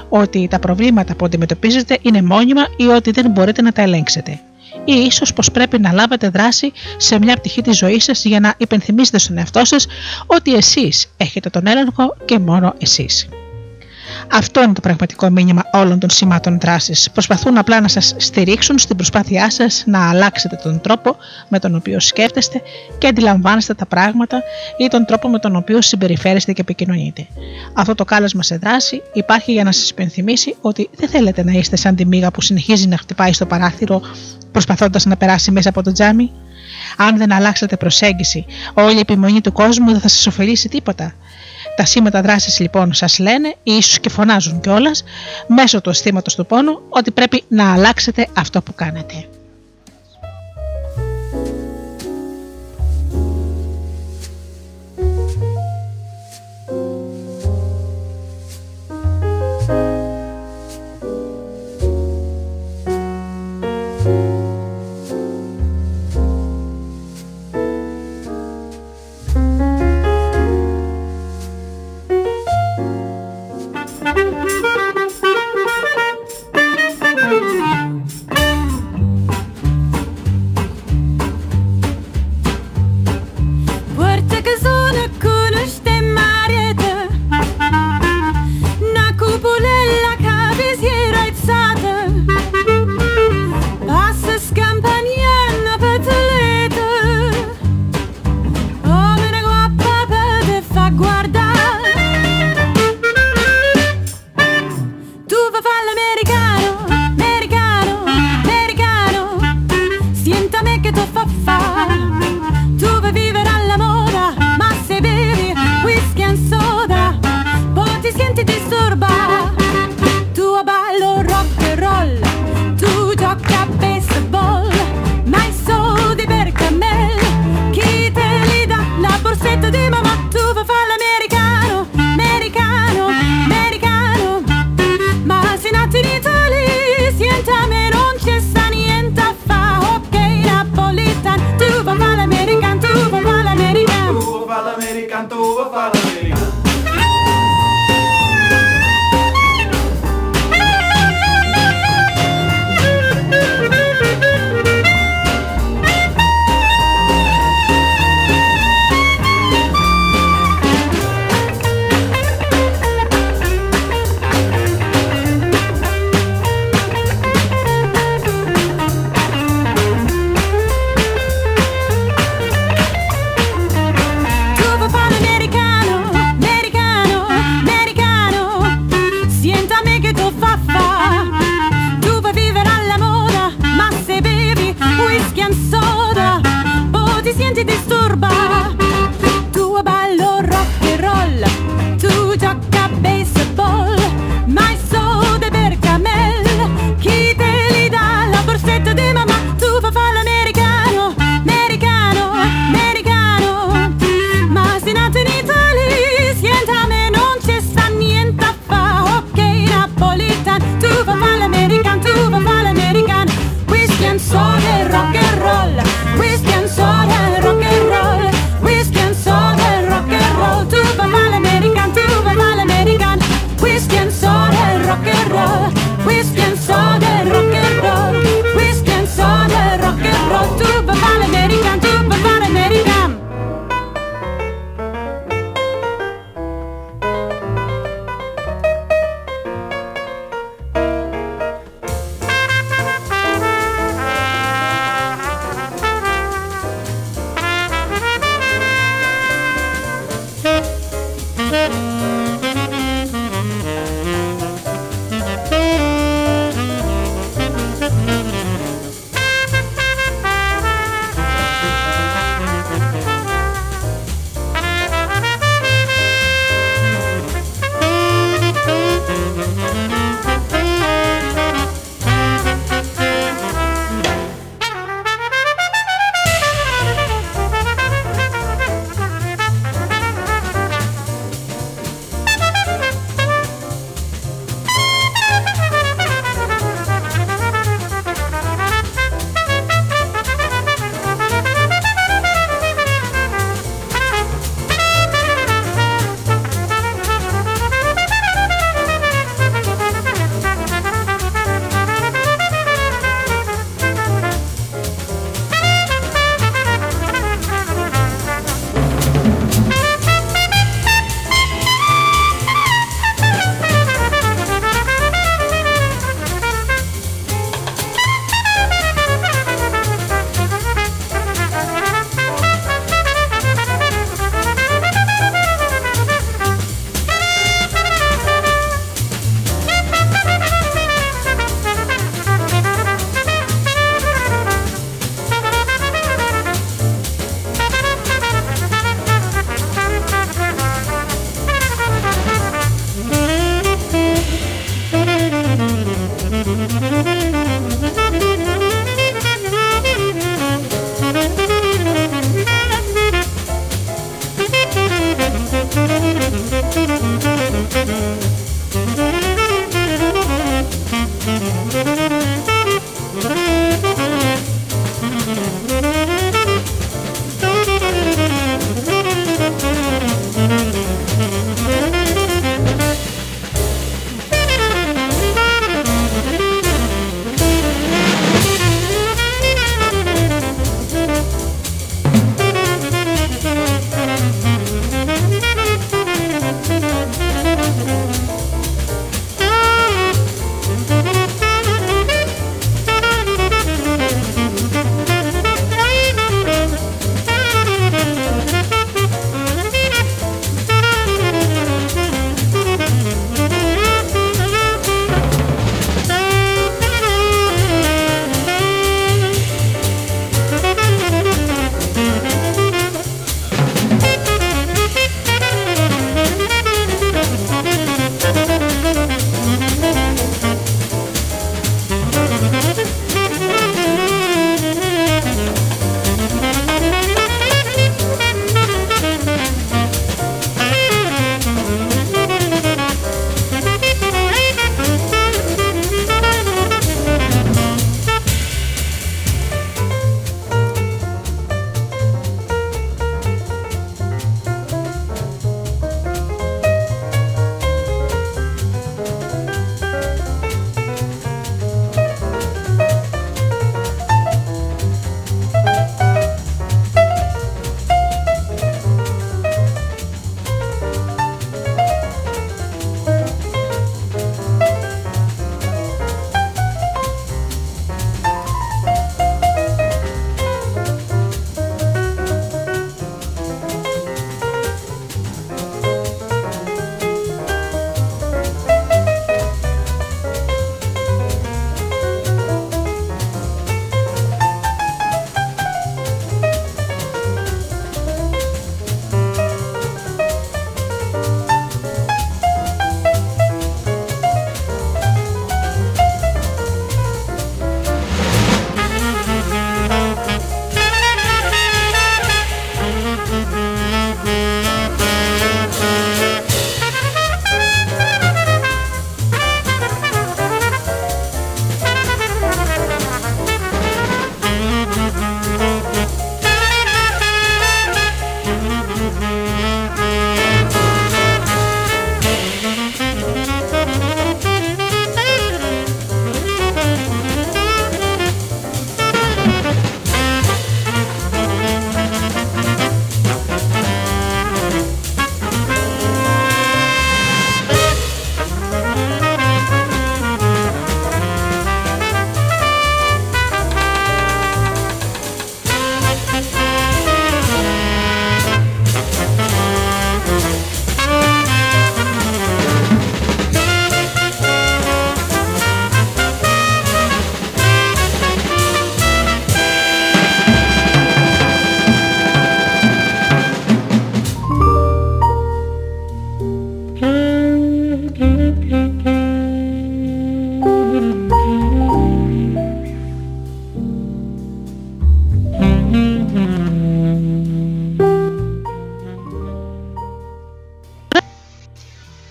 [0.09, 4.39] ότι τα προβλήματα που αντιμετωπίζετε είναι μόνιμα ή ότι δεν μπορείτε να τα ελέγξετε.
[4.85, 8.53] Ή ίσως πως πρέπει να λάβετε δράση σε μια πτυχή της ζωής σας για να
[8.57, 9.87] υπενθυμίσετε στον εαυτό σας
[10.25, 13.27] ότι εσείς έχετε τον έλεγχο και μόνο εσείς.
[14.31, 17.11] Αυτό είναι το πραγματικό μήνυμα όλων των σημάτων δράσης.
[17.11, 21.15] Προσπαθούν απλά να σας στηρίξουν στην προσπάθειά σας να αλλάξετε τον τρόπο
[21.47, 22.61] με τον οποίο σκέφτεστε
[22.97, 24.43] και αντιλαμβάνεστε τα πράγματα
[24.77, 27.27] ή τον τρόπο με τον οποίο συμπεριφέρεστε και επικοινωνείτε.
[27.73, 31.75] Αυτό το κάλεσμα σε δράση υπάρχει για να σας υπενθυμίσει ότι δεν θέλετε να είστε
[31.75, 34.01] σαν τη μύγα που συνεχίζει να χτυπάει στο παράθυρο
[34.51, 36.31] προσπαθώντας να περάσει μέσα από το τζάμι.
[36.97, 41.13] Αν δεν αλλάξετε προσέγγιση, όλη η επιμονή του κόσμου δεν θα σας ωφελήσει τίποτα.
[41.75, 45.03] Τα σήματα δράσης λοιπόν σας λένε ή ίσως και φωνάζουν κιόλας
[45.47, 49.25] μέσω του αισθήματος του πόνου ότι πρέπει να αλλάξετε αυτό που κάνετε.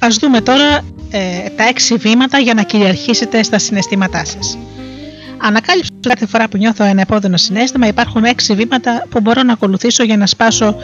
[0.05, 0.81] Ας δούμε τώρα
[1.11, 4.59] ε, τα έξι βήματα για να κυριαρχήσετε στα συναισθήματά σας.
[5.39, 10.03] Ανακάλυψα κάθε φορά που νιώθω ένα επώδυνο συνέστημα υπάρχουν έξι βήματα που μπορώ να ακολουθήσω
[10.03, 10.77] για να σπάσω ε,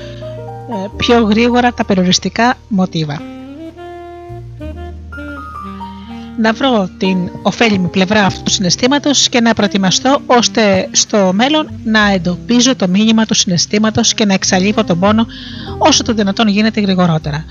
[0.96, 3.20] πιο γρήγορα τα περιοριστικά μοτίβα.
[6.38, 12.10] Να βρω την ωφέλιμη πλευρά αυτού του συναισθήματος και να προετοιμαστώ ώστε στο μέλλον να
[12.12, 15.26] εντοπίζω το μήνυμα του συναισθήματος και να εξαλείφω τον πόνο
[15.78, 17.44] όσο το δυνατόν γίνεται γρηγορότερα.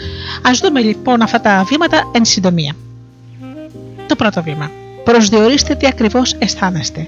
[0.47, 2.75] Α δούμε λοιπόν αυτά τα βήματα εν συντομία.
[4.07, 4.71] Το πρώτο βήμα.
[5.03, 7.07] Προσδιορίστε τι ακριβώς αισθάνεστε.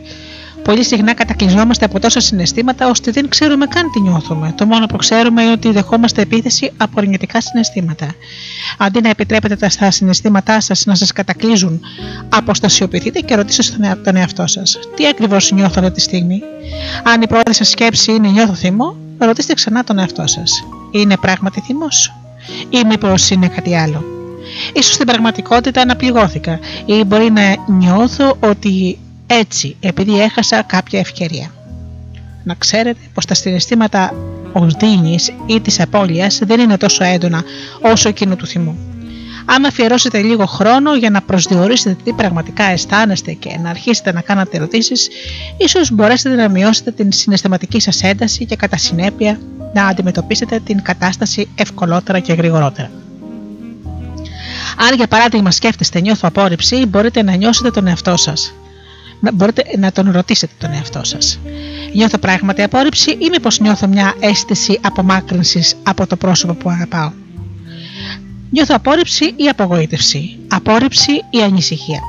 [0.63, 4.53] Πολύ συχνά κατακλυζόμαστε από τόσα συναισθήματα ώστε δεν ξέρουμε καν τι νιώθουμε.
[4.57, 8.13] Το μόνο που ξέρουμε είναι ότι δεχόμαστε επίθεση από αρνητικά συναισθήματα.
[8.77, 11.81] Αντί να επιτρέπετε τα συναισθήματά σας να σας κατακλείζουν,
[12.29, 14.79] αποστασιοποιηθείτε και ρωτήστε τον εαυτό σας.
[14.95, 16.41] Τι ακριβώς νιώθω αυτή τη στιγμή;
[17.03, 20.63] Αν η πρώτη σας σκέψη είναι νιώθω θυμό, ρωτήστε ξανά τον εαυτό σας.
[20.91, 22.13] Είναι πράγματι θυμός,
[22.69, 24.03] ή μήπως είναι κάτι άλλο.
[24.73, 31.51] Ίσως στην πραγματικότητα αναπληγώθηκα ή μπορεί να νιώθω ότι έτσι επειδή έχασα κάποια ευκαιρία.
[32.43, 34.13] Να ξέρετε πως τα συναισθήματα
[34.53, 37.43] οδύνης ή της απώλειας δεν είναι τόσο έντονα
[37.81, 38.77] όσο εκείνο του θυμού.
[39.45, 44.57] Αν αφιερώσετε λίγο χρόνο για να προσδιορίσετε τι πραγματικά αισθάνεστε και να αρχίσετε να κάνετε
[44.57, 45.09] ερωτήσεις,
[45.57, 49.39] ίσως μπορέσετε να μειώσετε την συναισθηματική σας ένταση και κατά συνέπεια
[49.73, 52.91] να αντιμετωπίσετε την κατάσταση ευκολότερα και γρηγορότερα.
[54.89, 58.53] Αν για παράδειγμα σκέφτεστε νιώθω απόρριψη, μπορείτε να νιώσετε τον εαυτό σας
[59.33, 61.39] μπορείτε να τον ρωτήσετε τον εαυτό σας.
[61.93, 67.11] Νιώθω πράγματι απόρριψη ή μήπως νιώθω μια αίσθηση απομάκρυνσης από το πρόσωπο που αγαπάω.
[68.49, 71.99] Νιώθω απόρριψη ή απογοήτευση, απόρριψη ή ανησυχία.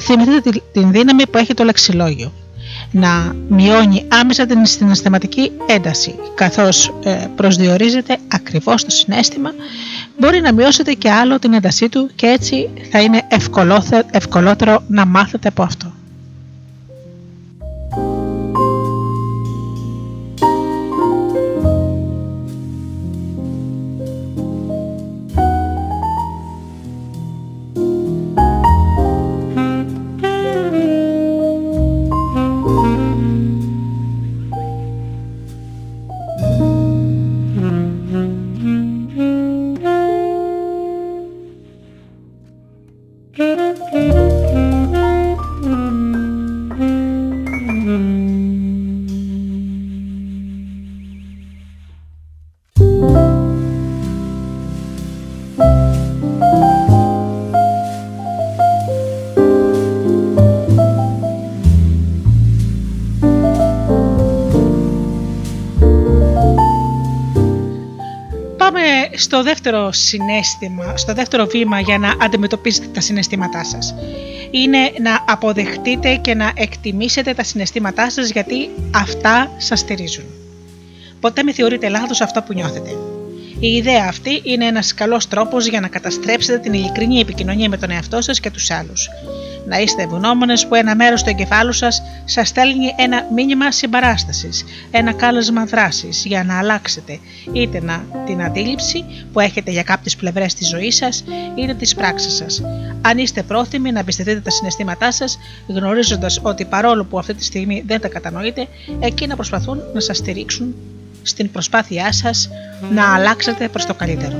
[0.00, 2.32] Θυμηθείτε την δύναμη που έχει το λεξιλόγιο.
[2.90, 9.50] Να μειώνει άμεσα την συναισθηματική ένταση, καθώς ε, προσδιορίζεται ακριβώς το συνέστημα,
[10.18, 13.22] μπορεί να μειώσετε και άλλο την έντασή του και έτσι θα είναι
[14.10, 15.92] ευκολότερο να μάθετε από αυτό.
[69.48, 73.94] Δεύτερο συνέστημα, στο δεύτερο βήμα για να αντιμετωπίσετε τα συναισθήματά σας.
[74.50, 80.24] Είναι να αποδεχτείτε και να εκτιμήσετε τα συναισθήματά σας γιατί αυτά σας στηρίζουν.
[81.20, 82.90] Ποτέ με θεωρείτε λάθος αυτό που νιώθετε.
[83.60, 87.90] Η ιδέα αυτή είναι ένας καλός τρόπος για να καταστρέψετε την ειλικρινή επικοινωνία με τον
[87.90, 89.08] εαυτό σας και τους άλλους
[89.68, 95.12] να είστε ευγνώμονες που ένα μέρος του εγκεφάλου σας σας στέλνει ένα μήνυμα συμπαράστασης, ένα
[95.12, 97.18] κάλεσμα δράσης για να αλλάξετε
[97.52, 102.30] είτε να, την αντίληψη που έχετε για κάποιες πλευρές της ζωής σας είτε τι πράξει
[102.30, 102.62] σας.
[103.00, 107.82] Αν είστε πρόθυμοι να εμπιστευτείτε τα συναισθήματά σας, γνωρίζοντας ότι παρόλο που αυτή τη στιγμή
[107.86, 108.66] δεν τα κατανοείτε,
[109.00, 110.74] εκείνα προσπαθούν να σας στηρίξουν
[111.22, 112.50] στην προσπάθειά σας
[112.90, 114.36] να αλλάξετε προς το καλύτερο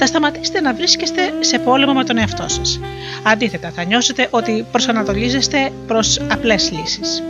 [0.00, 2.80] θα σταματήσετε να βρίσκεστε σε πόλεμο με τον εαυτό σας.
[3.22, 7.22] Αντίθετα, θα νιώσετε ότι προσανατολίζεστε προς απλές λύσεις.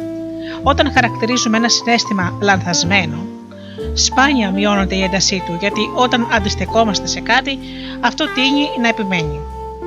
[0.63, 3.27] Όταν χαρακτηρίζουμε ένα συνέστημα λανθασμένο,
[3.95, 7.59] σπάνια μειώνεται η έντασή του, γιατί όταν αντιστεκόμαστε σε κάτι,
[8.01, 9.41] αυτό τίνει να επιμένει.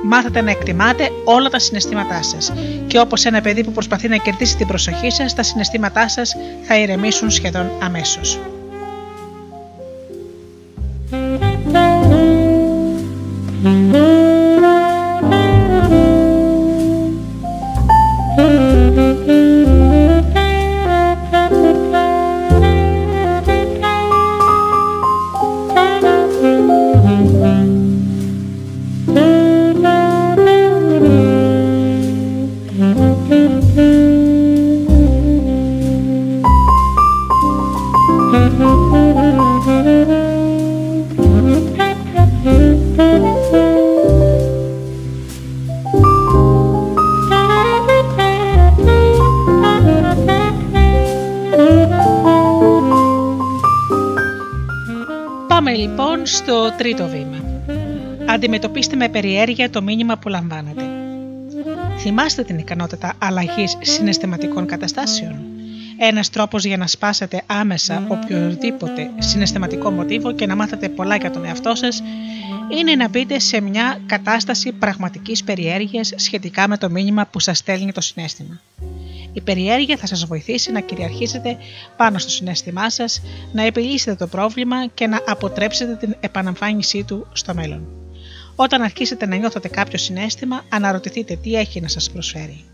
[0.04, 2.52] Μάθατε να εκτιμάτε όλα τα συναισθήματά σας
[2.86, 6.78] και όπως ένα παιδί που προσπαθεί να κερδίσει την προσοχή σας, τα συναισθήματά σας θα
[6.78, 8.38] ηρεμήσουν σχεδόν αμέσως.
[59.04, 60.82] Με περιέργεια το μήνυμα που λαμβάνετε.
[61.98, 65.34] Θυμάστε την ικανότητα αλλαγής συναισθηματικών καταστάσεων.
[65.98, 71.44] Ένας τρόπος για να σπάσετε άμεσα οποιοδήποτε συναισθηματικό μοτίβο και να μάθετε πολλά για τον
[71.44, 72.02] εαυτό σας
[72.78, 77.92] είναι να μπείτε σε μια κατάσταση πραγματικής περιέργειας σχετικά με το μήνυμα που σας στέλνει
[77.92, 78.60] το συνέστημα.
[79.32, 81.56] Η περιέργεια θα σας βοηθήσει να κυριαρχήσετε
[81.96, 87.54] πάνω στο συνέστημά σας, να επιλύσετε το πρόβλημα και να αποτρέψετε την επαναμφάνισή του στο
[87.54, 88.03] μέλλον.
[88.56, 92.64] Όταν αρχίσετε να νιώθετε κάποιο συνέστημα, αναρωτηθείτε τι έχει να σας προσφέρει.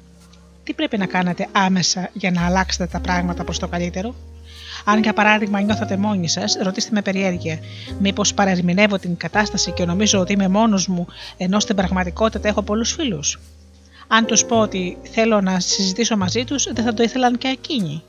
[0.64, 4.14] Τι πρέπει να κάνετε άμεσα για να αλλάξετε τα πράγματα προς το καλύτερο;
[4.84, 7.58] Αν για παράδειγμα νιώθετε μόνοι σας, ρωτήστε με περιέργεια.
[7.98, 11.06] Μήπως παρερμηνεύω την κατάσταση και νομίζω ότι είμαι μόνος μου,
[11.36, 13.40] ενώ στην πραγματικότητα έχω πολλούς φίλους;
[14.08, 18.02] Αν τους πω ότι θέλω να συζητήσω μαζί τους, δεν θα το ήθελαν και εκείνοι.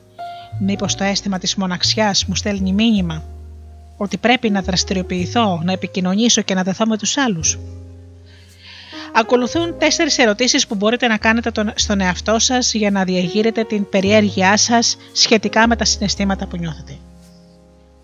[0.59, 3.24] Μήπως το αίσθημα της μοναξιάς μου στέλνει μήνυμα;
[4.01, 7.59] Ότι πρέπει να δραστηριοποιηθώ, να επικοινωνήσω και να δεθώ με τους άλλους.
[9.13, 14.57] Ακολουθούν τέσσερις ερωτήσεις που μπορείτε να κάνετε στον εαυτό σας για να διαγείρετε την περιέργειά
[14.57, 16.97] σας σχετικά με τα συναισθήματα που νιώθετε.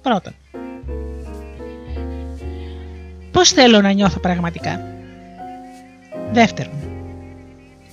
[0.01, 0.33] Πρώτον,
[3.31, 4.81] πώς θέλω να νιώθω πραγματικά;
[6.31, 6.73] Δεύτερον,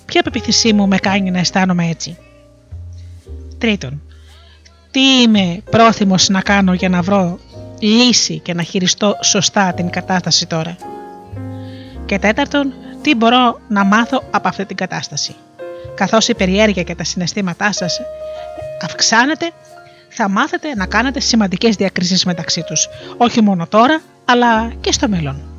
[0.04, 2.16] ποια πεποίθησή μου με κάνει να αισθάνομαι έτσι;
[3.58, 4.02] Τρίτον,
[4.90, 7.38] τι είμαι πρόθυμος να κάνω για να βρω
[7.84, 10.76] λύση και να χειριστώ σωστά την κατάσταση τώρα.
[12.06, 12.72] Και τέταρτον,
[13.02, 15.34] τι μπορώ να μάθω από αυτή την κατάσταση.
[15.94, 18.00] Καθώς η περιέργεια και τα συναισθήματά σας
[18.82, 19.50] αυξάνεται,
[20.08, 25.53] θα μάθετε να κάνετε σημαντικές διακρίσεις μεταξύ τους, όχι μόνο τώρα, αλλά και στο μέλλον.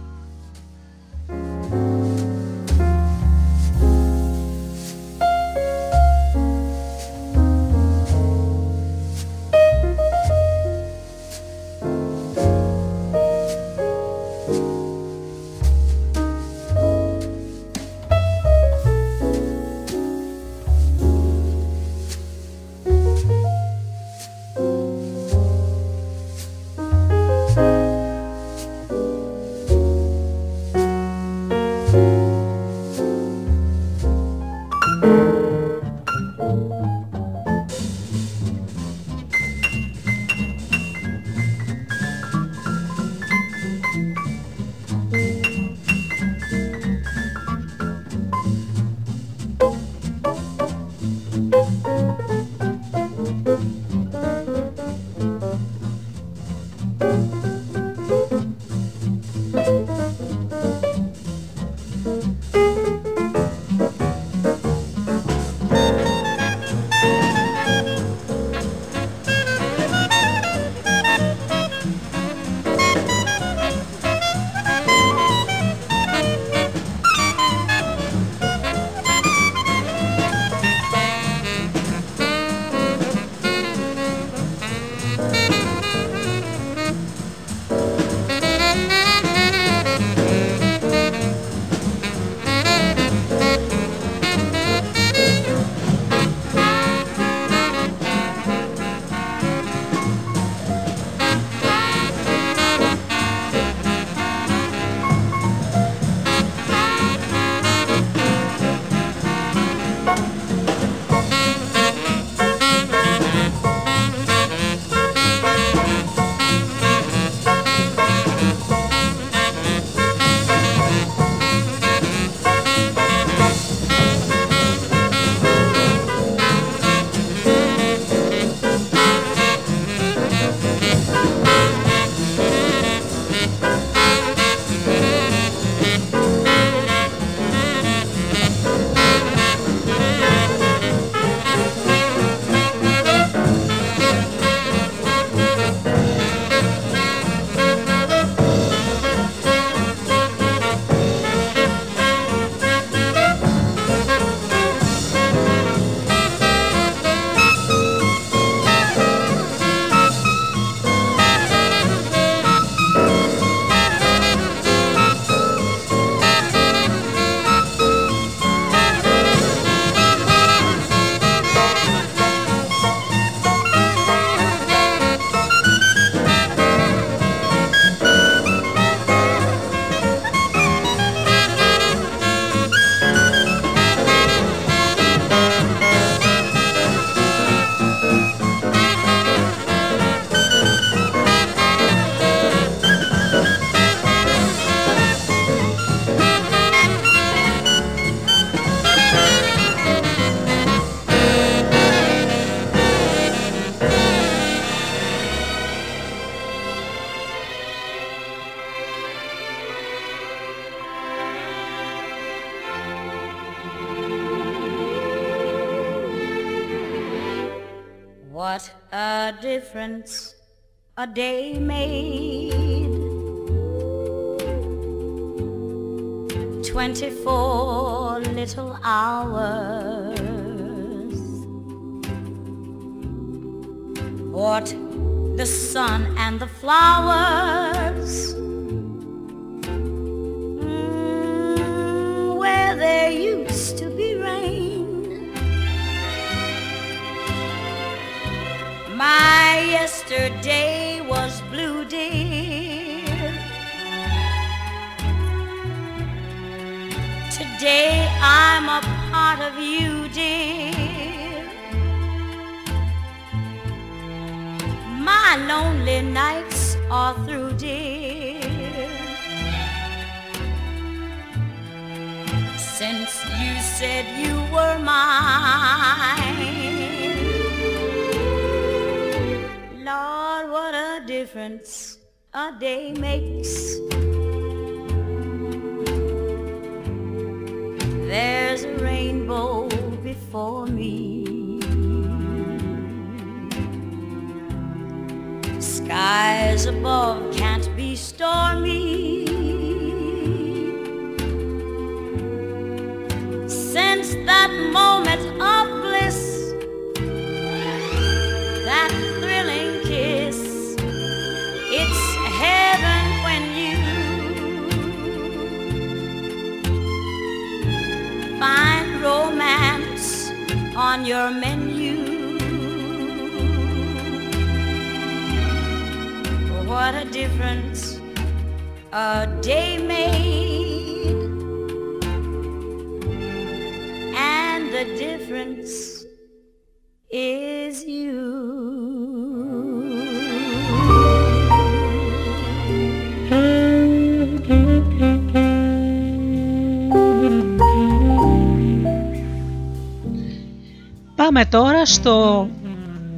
[351.25, 352.47] Πάμε τώρα στο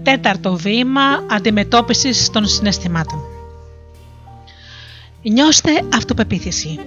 [0.04, 3.20] τέταρτο βήμα αντιμετώπισης των συναισθημάτων.
[5.22, 6.80] Νιώστε αυτοπεποίθηση.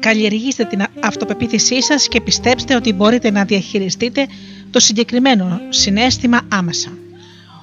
[0.00, 4.26] Καλλιεργήστε την αυτοπεποίθησή σας και πιστέψτε ότι μπορείτε να διαχειριστείτε
[4.70, 6.90] το συγκεκριμένο συνέστημα άμεσα.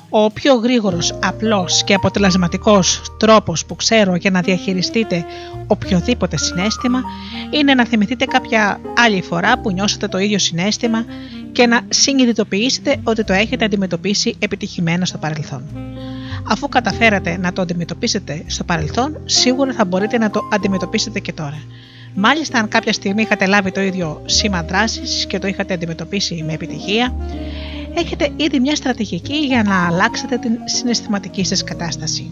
[0.10, 5.26] Ο πιο γρήγορος, απλός και αποτελεσματικός τρόπος που ξέρω για να διαχειριστείτε
[5.68, 7.02] οποιοδήποτε συνέστημα
[7.50, 11.06] είναι να θυμηθείτε κάποια άλλη φορά που νιώσατε το ίδιο συνέστημα
[11.56, 15.64] και να συνειδητοποιήσετε ότι το έχετε αντιμετωπίσει επιτυχημένα στο παρελθόν.
[16.48, 21.64] Αφού καταφέρατε να το αντιμετωπίσετε στο παρελθόν, σίγουρα θα μπορείτε να το αντιμετωπίσετε και τώρα.
[22.16, 26.54] Μάλιστα, αν κάποια στιγμή είχατε λάβει το ίδιο σήμα δράσης και το είχατε αντιμετωπίσει με
[26.54, 27.16] επιτυχία,
[27.94, 32.32] έχετε ήδη μια στρατηγική για να αλλάξετε την συναισθηματική σας κατάσταση.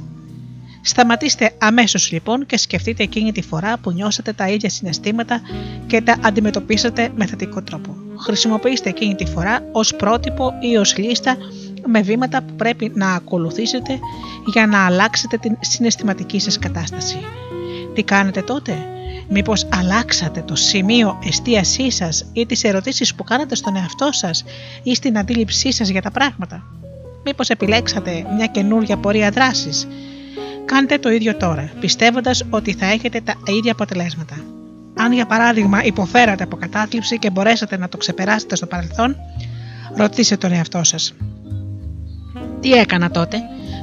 [0.86, 5.42] Σταματήστε αμέσως λοιπόν και σκεφτείτε εκείνη τη φορά που νιώσατε τα ίδια συναισθήματα
[5.88, 7.96] και τα αντιμετωπίσατε με θετικό τρόπο.
[8.18, 11.38] Χρησιμοποιήστε εκείνη τη φορά ως πρότυπο ή ως λίστα
[11.86, 14.00] με βήματα που πρέπει να ακολουθήσετε
[14.46, 17.18] για να αλλάξετε την συναισθηματική σας κατάσταση.
[17.94, 18.78] Τι κάνετε τότε;
[19.30, 24.44] Μήπως αλλάξατε το σημείο εστίασή σας ή τις ερωτήσεις που κάνατε στον εαυτό σας
[24.84, 26.64] ή στην αντίληψή σας για τα πράγματα;
[27.26, 29.88] Μήπως επιλέξατε μια καινούρια πορεία δράσης;
[30.66, 34.36] Κάντε το ίδιο τώρα, πιστεύοντας ότι θα έχετε τα ίδια αποτελέσματα.
[34.98, 39.16] Αν για παράδειγμα υποφέρατε από κατάθλιψη και μπορέσατε να το ξεπεράσετε στο παρελθόν,
[39.96, 41.14] ρωτήστε τον εαυτό σας.
[42.60, 43.38] Τι έκανα τότε,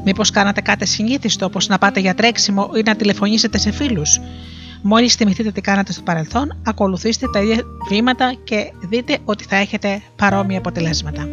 [0.05, 4.21] μήπως κάνατε κάτι συνήθιστο όπως να πάτε για τρέξιμο ή να τηλεφωνήσετε σε φίλους;
[4.83, 10.03] Μόλις θυμηθείτε τι κάνατε στο παρελθόν, ακολουθήστε τα ίδια βήματα και δείτε ότι θα έχετε
[10.17, 11.29] παρόμοια αποτελέσματα.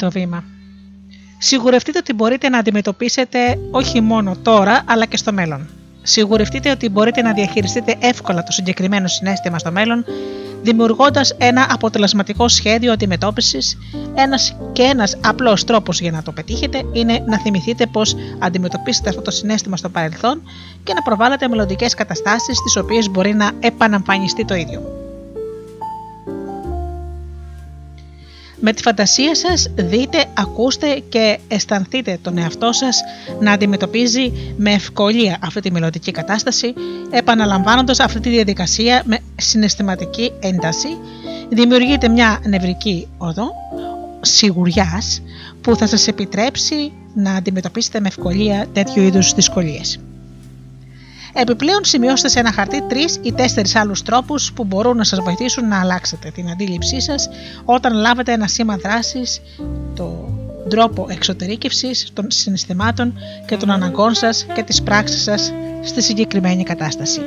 [0.00, 0.44] Πέμπτο βήμα.
[1.38, 5.68] Σιγουρευτείτε ότι μπορείτε να αντιμετωπίσετε όχι μόνο τώρα, αλλά και στο μέλλον.
[6.02, 10.04] Σιγουρευτείτε ότι μπορείτε να διαχειριστείτε εύκολα το συγκεκριμένο συνέστημα στο μέλλον,
[10.62, 13.78] δημιουργώντας ένα αποτελεσματικό σχέδιο αντιμετώπισης.
[14.14, 19.22] Ένας και ένας απλός τρόπος για να το πετύχετε είναι να θυμηθείτε πώς αντιμετωπίσετε αυτό
[19.22, 20.42] το συνέστημα στο παρελθόν
[20.84, 24.99] και να προβάλλετε μελλοντικές καταστάσεις στι οποίες μπορεί να επαναμφανιστεί το ίδιο.
[28.60, 33.00] Με τη φαντασία σας δείτε, ακούστε και αισθανθείτε τον εαυτό σας
[33.40, 36.74] να αντιμετωπίζει με ευκολία αυτή τη μελλοντική κατάσταση,
[37.10, 40.88] επαναλαμβάνοντας αυτή τη διαδικασία με συναισθηματική ένταση,
[41.48, 43.52] δημιουργείτε μια νευρική οδό
[44.20, 45.22] σιγουριάς
[45.60, 49.98] που θα σας επιτρέψει να αντιμετωπίσετε με ευκολία τέτοιου είδους δυσκολίες.
[51.32, 55.68] Επιπλέον, σημειώστε σε ένα χαρτί τρεις ή τέσσερις άλλους τρόπους που μπορούν να σας βοηθήσουν
[55.68, 57.28] να αλλάξετε την αντίληψή σας
[57.64, 59.40] όταν λάβετε ένα σήμα δράσης,
[59.94, 60.28] το
[60.68, 65.52] τρόπο εξωτερήκευσης των συναισθημάτων και των αναγκών σας και τη πράξη σας
[65.82, 67.20] στη συγκεκριμένη κατάσταση.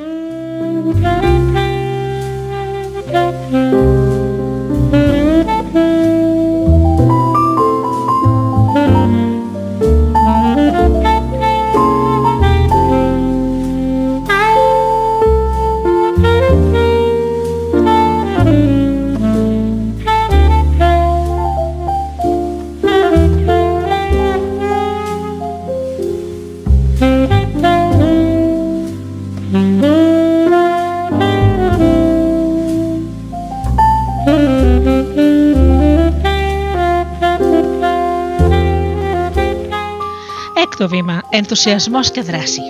[41.34, 41.70] Έκτο βήμα.
[41.76, 42.60] Ενθουσιασμός και δράση.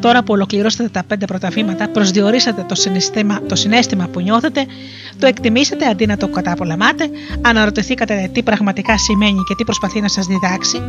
[0.00, 4.66] Τώρα που ολοκληρώσατε τα πέντε πρώτα βήματα, προσδιορίσατε το συναίσθημα, το συνέστημα που νιώθετε,
[5.18, 7.10] το εκτιμήσατε αντί να το καταπολεμάτε,
[7.40, 10.82] αναρωτηθήκατε τι πραγματικά σημαίνει και τι προσπαθεί να σας διδάξει,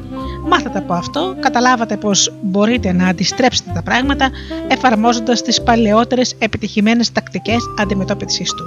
[0.48, 4.30] μάθατε από αυτό, καταλάβατε πώ μπορείτε να αντιστρέψετε τα πράγματα
[4.68, 8.64] εφαρμόζοντας τις παλαιότερες επιτυχημένες τακτικές αντιμετώπισης του.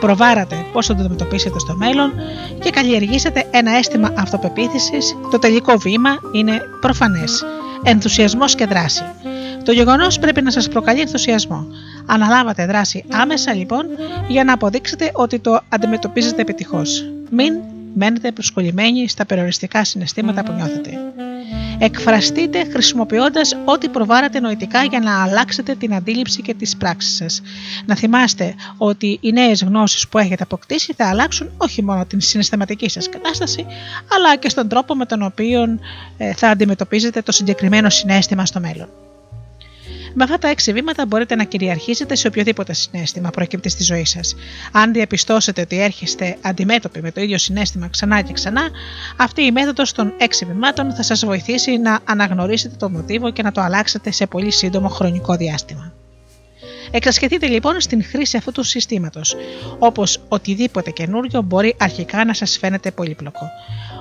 [0.00, 2.12] Προβάρατε πώς θα το αντιμετωπίσετε στο μέλλον
[2.60, 5.16] και καλλιεργήσατε ένα αίσθημα αυτοπεποίθησης.
[5.30, 7.44] Το τελικό βήμα είναι προφανές.
[7.82, 9.02] Ενθουσιασμός και δράση.
[9.64, 11.66] Το γεγονός πρέπει να σας προκαλεί ενθουσιασμό.
[12.06, 13.86] Αναλάβατε δράση άμεσα λοιπόν
[14.28, 17.10] για να αποδείξετε ότι το αντιμετωπίζετε επιτυχώς.
[17.30, 17.54] Μην
[17.98, 20.90] μένετε προσκολλημένοι στα περιοριστικά συναισθήματα που νιώθετε.
[21.78, 27.42] Εκφραστείτε χρησιμοποιώντας ό,τι προβάρατε νοητικά για να αλλάξετε την αντίληψη και τις πράξεις σας.
[27.86, 32.88] Να θυμάστε ότι οι νέες γνώσεις που έχετε αποκτήσει θα αλλάξουν όχι μόνο την συναισθηματική
[32.88, 33.66] σας κατάσταση,
[34.16, 35.78] αλλά και στον τρόπο με τον οποίο
[36.16, 38.88] ε, θα αντιμετωπίζετε το συγκεκριμένο συνέστημα στο μέλλον.
[40.20, 44.34] Με αυτά τα έξι βήματα μπορείτε να κυριαρχήσετε σε οποιοδήποτε συνέστημα προκύπτει στη ζωή σας.
[44.72, 48.68] Αν διαπιστώσετε ότι έρχεστε αντιμέτωποι με το ίδιο συνέστημα ξανά και ξανά,
[49.16, 53.52] αυτή η μέθοδος των έξι βημάτων θα σας βοηθήσει να αναγνωρίσετε το μοτίβο και να
[53.52, 55.92] το αλλάξετε σε πολύ σύντομο χρονικό διάστημα.
[56.90, 59.36] Εξασχεθείτε λοιπόν στην χρήση αυτού του συστήματος,
[59.78, 63.50] όπως οτιδήποτε καινούριο μπορεί αρχικά να σας φαίνεται πολύπλοκο.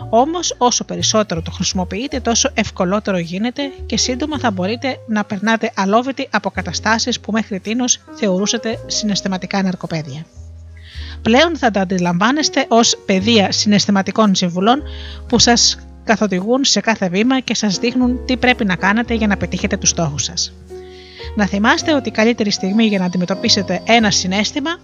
[0.10, 6.28] Όμως, όσο περισσότερο το χρησιμοποιείτε, τόσο ευκολότερο γίνεται και σύντομα θα μπορείτε να περνάτε αλόβητοι
[6.32, 10.26] από καταστάσεις που μέχρι τίνος θεωρούσατε συναισθηματικά ναρκοπαίδια.
[11.22, 14.84] Πλέον θα τα αντιλαμβάνεστε ως παιδεία συναισθηματικών συμβουλών
[15.28, 19.38] που σας καθοδηγούν σε κάθε βήμα και σας δείχνουν τι πρέπει να κάνετε για να
[19.38, 20.54] πετύχετε τους στόχους σας.
[21.36, 24.80] Να θυμάστε ότι η καλύτερη στιγμή για να αντιμετωπίσετε ένα συνέστημα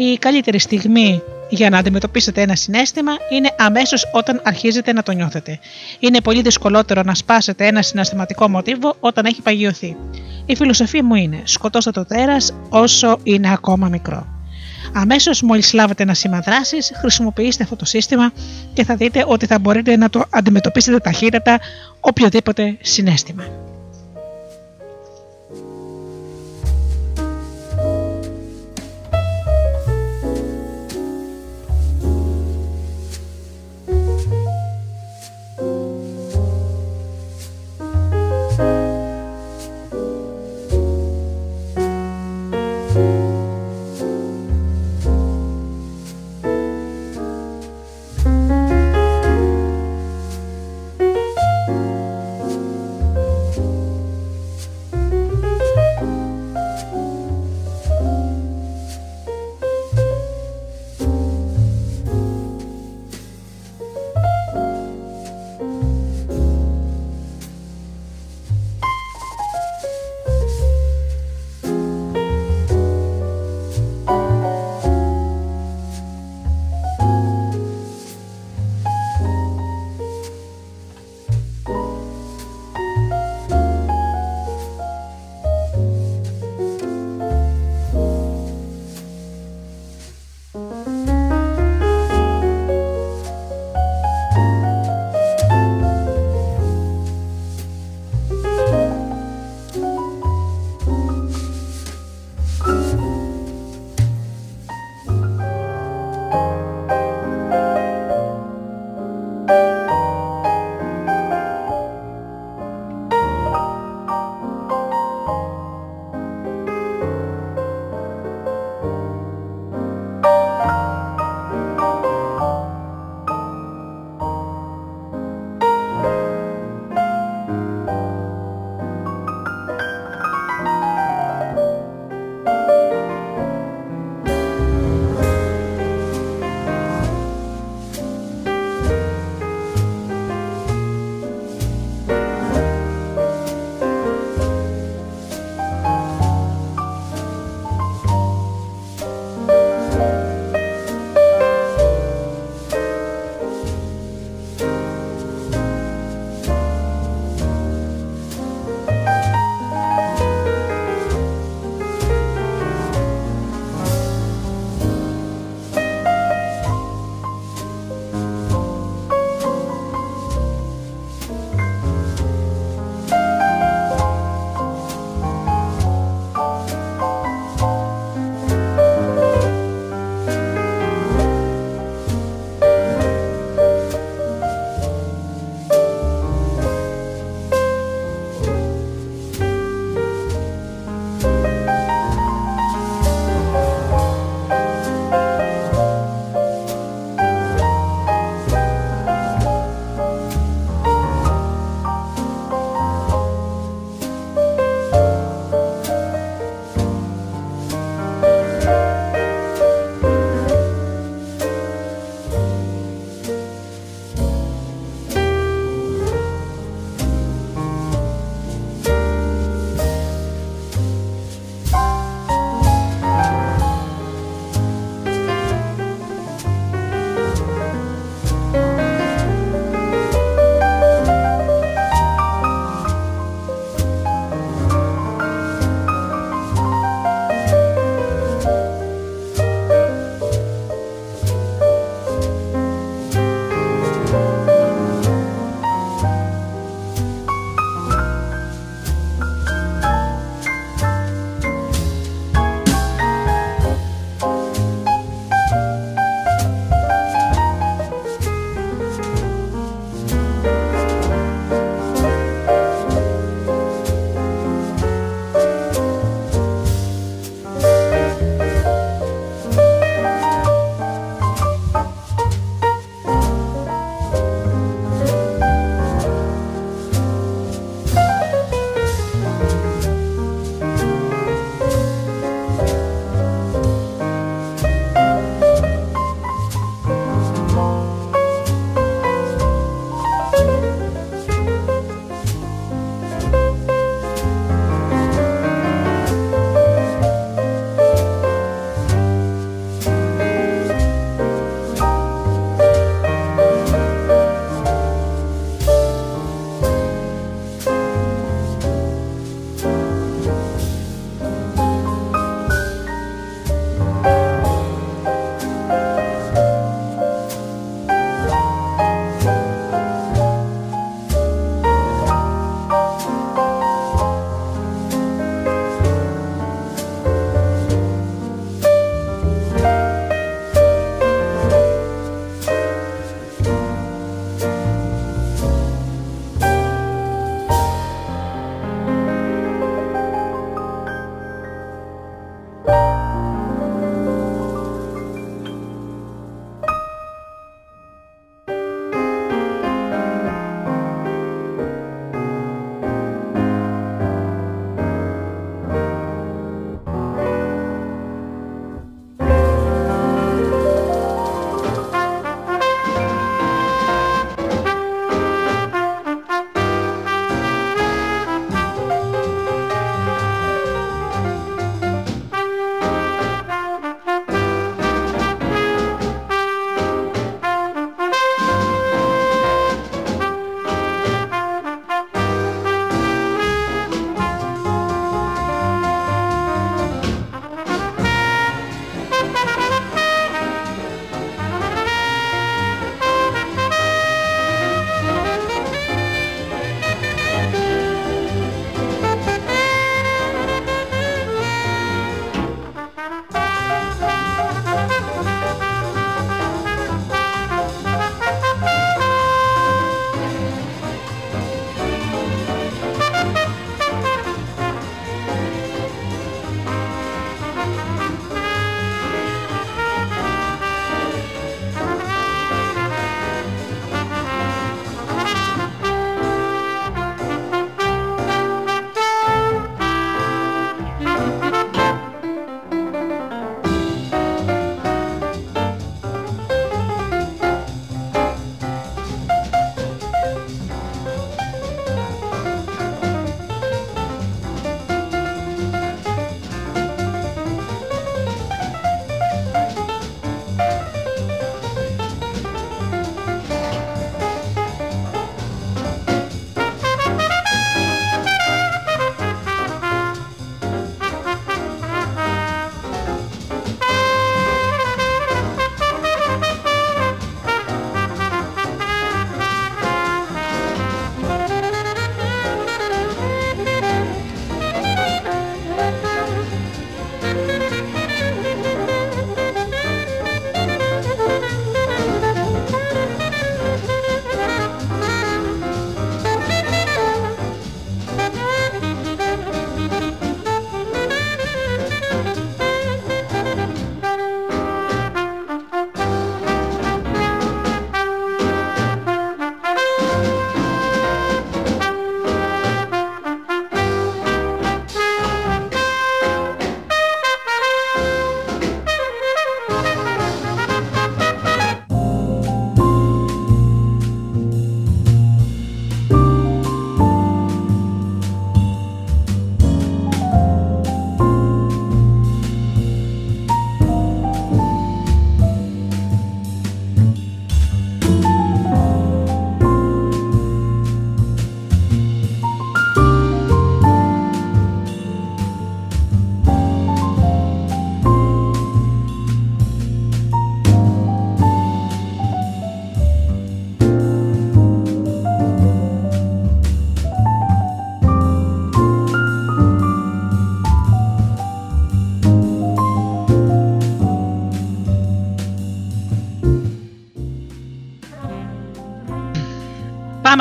[0.00, 5.58] η καλύτερη στιγμή για να αντιμετωπίσετε ένα συνέστημα είναι αμέσως όταν αρχίζετε να το νιώθετε.
[5.98, 9.96] Είναι πολύ δυσκολότερο να σπάσετε ένα συναισθηματικό μοτίβο όταν έχει παγιωθεί.
[10.46, 14.26] Η φιλοσοφία μου είναι: σκοτώστε το τέρας όσο είναι ακόμα μικρό.
[14.94, 18.32] Αμέσως μόλις λάβετε ένα σήμα δράσης, χρησιμοποιήστε αυτό το σύστημα
[18.72, 21.60] και θα δείτε ότι θα μπορείτε να το αντιμετωπίσετε ταχύτατα
[22.00, 23.44] οποιοδήποτε συνέστημα.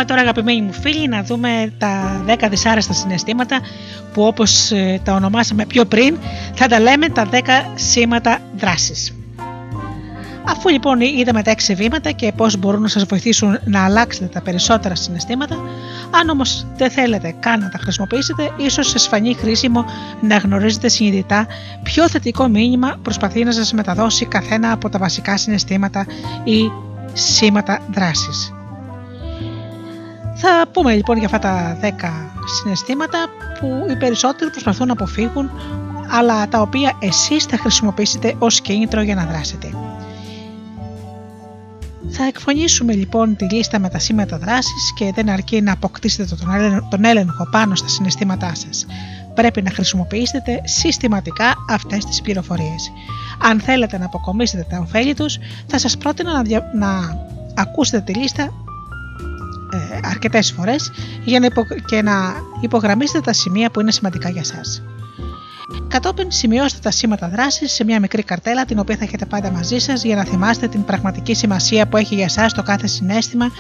[0.07, 3.59] Τώρα αγαπημένοι μου φίλοι να δούμε τα 10 δυσάρεστα συναισθήματα
[4.13, 6.17] που όπως ε, τα ονομάσαμε πιο πριν
[6.53, 7.37] θα τα λέμε τα 10
[7.75, 9.13] σήματα δράσης.
[10.49, 14.41] Αφού λοιπόν είδαμε τα 6 βήματα και πώς μπορούν να σας βοηθήσουν να αλλάξετε τα
[14.41, 15.55] περισσότερα συναισθήματα,
[16.11, 19.85] αν όμως δεν θέλετε καν να τα χρησιμοποιήσετε, ίσως σας φανεί χρήσιμο
[20.21, 21.47] να γνωρίζετε συνειδητά
[21.83, 26.05] ποιο θετικό μήνυμα προσπαθεί να σας μεταδώσει καθένα από τα βασικά συναισθήματα
[26.43, 26.71] ή
[27.13, 28.56] σήματα δράσης.
[30.39, 31.87] Θα πούμε λοιπόν για αυτά τα 10
[32.45, 33.17] συναισθήματα
[33.59, 35.51] που οι περισσότεροι προσπαθούν να αποφύγουν
[36.09, 39.69] αλλά τα οποία εσείς θα χρησιμοποιήσετε ως κίνητρο για να δράσετε.
[42.09, 46.35] Θα εκφωνήσουμε λοιπόν τη λίστα με τα σήματα δράσης και δεν αρκεί να αποκτήσετε
[46.89, 48.85] τον έλεγχο πάνω στα συναισθήματά σας.
[49.33, 52.91] Πρέπει να χρησιμοποιήσετε συστηματικά αυτές τις πληροφορίες.
[53.43, 55.37] Αν θέλετε να αποκομίσετε τα ωφέλη τους,
[55.67, 56.41] θα σας πρότεινα να,
[56.73, 57.17] να
[57.55, 58.53] ακούσετε τη λίστα
[59.73, 60.91] ε, αρκετές φορές
[61.23, 61.47] για να
[61.85, 64.81] και να υπογραμμίσετε τα σημεία που είναι σημαντικά για σας.
[65.87, 69.77] Κατόπιν σημειώστε τα σήματα δράσης σε μια μικρή καρτέλα την οποία θα έχετε πάντα μαζί
[69.77, 73.51] σας για να θυμάστε την πραγματική σημασία που έχει για εσά το κάθε συνέστημα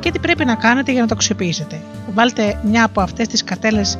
[0.00, 1.80] και τι πρέπει να κάνετε για να το αξιοποιήσετε.
[2.14, 3.98] Βάλτε μια από αυτές τις καρτέλες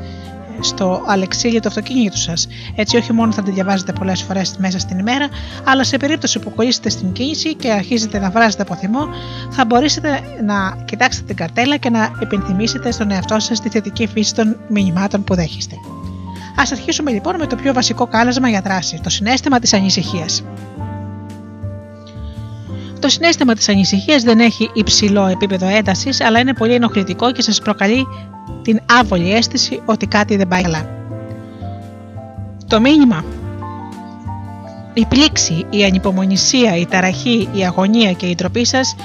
[0.61, 2.49] στο αλεξίλιο του αυτοκίνητου σας.
[2.75, 5.29] Έτσι, όχι μόνο θα τη διαβάζετε πολλές φορές μέσα στην ημέρα,
[5.65, 9.09] αλλά σε περίπτωση που κολλήσετε στην κίνηση και αρχίζετε να βράζετε από θυμό,
[9.51, 14.35] θα μπορέσετε να κοιτάξετε την καρτέλα και να επιθυμήσετε στον εαυτό σας τη θετική φύση
[14.35, 15.75] των μηνυμάτων που δέχεστε.
[16.57, 20.43] Α αρχίσουμε λοιπόν με το πιο βασικό κάλεσμα για δράση, το συνέστημα της ανησυχίας.
[23.01, 27.61] Το συνέστημα της ανησυχίας δεν έχει υψηλό επίπεδο έντασης, αλλά είναι πολύ ενοχλητικό και σας
[27.61, 28.07] προκαλεί
[28.63, 30.89] την άβολη αίσθηση ότι κάτι δεν πάει καλά.
[32.67, 33.25] Το μήνυμα
[34.99, 38.97] η πλήξη, η ανυπομονησία, η ταραχή, η αγωνία και η τροπή σας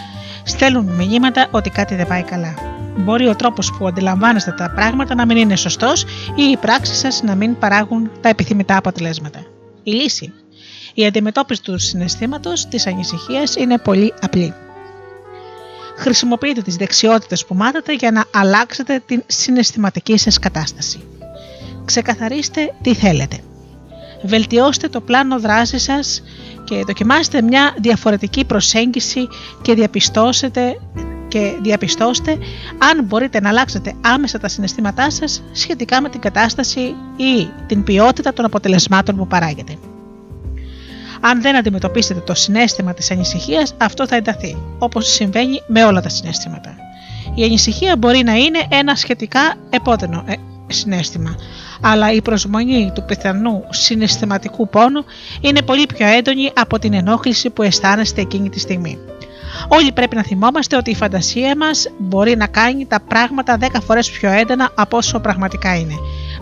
[0.43, 2.53] στέλνουν μηνύματα ότι κάτι δεν πάει καλά.
[2.97, 6.03] Μπορεί ο τρόπος που αντιλαμβάνεστε τα πράγματα να μην είναι σωστός
[6.35, 9.39] ή οι πράξεις σας να μην παράγουν τα επιθυμητά αποτελέσματα.
[9.83, 10.33] Η λύση.
[10.93, 14.53] Η αντιμετώπιση του συναισθήματος της ανησυχίας είναι πολύ απλή.
[15.97, 21.03] Χρησιμοποιείτε τις δεξιότητες που μάθατε για να αλλάξετε την συναισθηματική σας κατάσταση.
[21.85, 23.37] Ξεκαθαρίστε τι θέλετε.
[24.23, 26.23] Βελτιώστε το πλάνο δράσης σας
[26.63, 29.27] και δοκιμάστε μια διαφορετική προσέγγιση
[29.61, 30.79] και διαπιστώσετε
[31.27, 32.37] και διαπιστώστε
[32.77, 36.79] αν μπορείτε να αλλάξετε άμεσα τα συναισθήματά σας σχετικά με την κατάσταση
[37.17, 39.77] ή την ποιότητα των αποτελεσμάτων που παράγετε.
[41.25, 46.09] Αν δεν αντιμετωπίσετε το συνέστημα της ανησυχίας, αυτό θα ενταθεί, όπως συμβαίνει με όλα τα
[46.09, 46.75] συναίσθηματα.
[47.35, 50.33] Η ανησυχία μπορεί να είναι ένα σχετικά επώδυνο ε,
[50.67, 51.35] συνέστημα,
[51.81, 55.05] αλλά η προσμονή του πιθανού συναισθηματικού πόνου
[55.41, 58.97] είναι πολύ πιο έντονη από την ενόχληση που αισθάνεστε εκείνη τη στιγμή.
[59.67, 64.11] Όλοι πρέπει να θυμόμαστε ότι η φαντασία μας μπορεί να κάνει τα πράγματα 10 φορές
[64.11, 65.93] πιο έντονα από όσο πραγματικά είναι.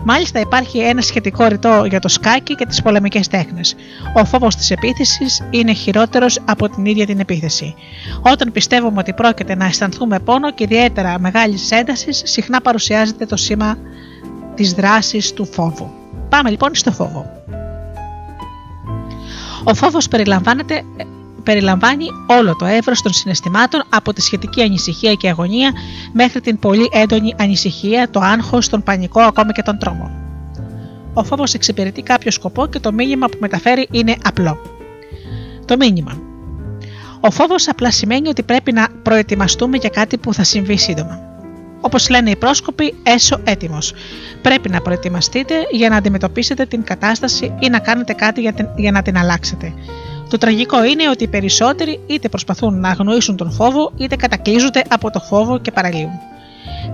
[0.04, 3.74] Μάλιστα υπάρχει ένα σχετικό ρητό για το σκάκι και τις πολεμικές τέχνες.
[4.14, 7.74] Ο φόβος της επίθεσης είναι χειρότερος από την ίδια την επίθεση.
[8.22, 13.76] Όταν πιστεύουμε ότι πρόκειται να αισθανθούμε πόνο και ιδιαίτερα μεγάλης έντασης, συχνά παρουσιάζεται το σήμα
[14.54, 15.90] της δράσης του φόβου.
[16.28, 17.26] Πάμε λοιπόν στο φόβο.
[19.64, 20.82] Ο φόβος περιλαμβάνεται
[21.42, 25.72] περιλαμβάνει όλο το εύρος των συναισθημάτων από τη σχετική ανησυχία και αγωνία
[26.12, 30.10] μέχρι την πολύ έντονη ανησυχία, το άγχος, τον πανικό, ακόμα και τον τρόμο.
[31.14, 34.58] Ο φόβος εξυπηρετεί κάποιο σκοπό και το μήνυμα που μεταφέρει είναι απλό.
[35.64, 36.20] Το μήνυμα.
[37.20, 41.20] Ο φόβος απλά σημαίνει ότι πρέπει να προετοιμαστούμε για κάτι που θα συμβεί σύντομα.
[41.80, 43.94] Όπως λένε οι πρόσκοποι, έσω έτοιμος.
[44.42, 49.02] Πρέπει να προετοιμαστείτε για να αντιμετωπίσετε την κατάσταση ή να κάνετε κάτι για, για να
[49.02, 49.72] την αλλάξετε.
[50.30, 55.10] Το τραγικό είναι ότι οι περισσότεροι είτε προσπαθούν να αγνοήσουν τον φόβο, είτε κατακλείζονται από
[55.10, 56.10] το φόβο και παραλύουν.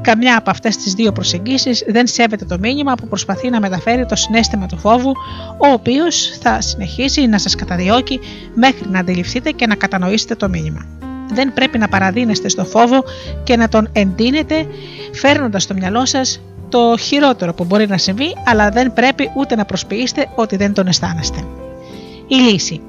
[0.00, 4.16] Καμιά από αυτές τις δύο προσεγγίσεις δεν σέβεται το μήνυμα που προσπαθεί να μεταφέρει το
[4.16, 5.12] συνέστημα του φόβου,
[5.58, 8.20] ο οποίος θα συνεχίσει να σας καταδιώκει
[8.54, 10.86] μέχρι να αντιληφθείτε και να κατανοήσετε το μήνυμα.
[11.32, 13.04] Δεν πρέπει να παραδίνεστε στο φόβο
[13.44, 14.66] και να τον εντείνετε,
[15.12, 19.64] φέρνοντας στο μυαλό σας το χειρότερο που μπορεί να συμβεί, αλλά δεν πρέπει ούτε να
[19.64, 21.44] προσποιήσετε ότι δεν τον αισθάνεστε.
[22.26, 22.80] Η λύση.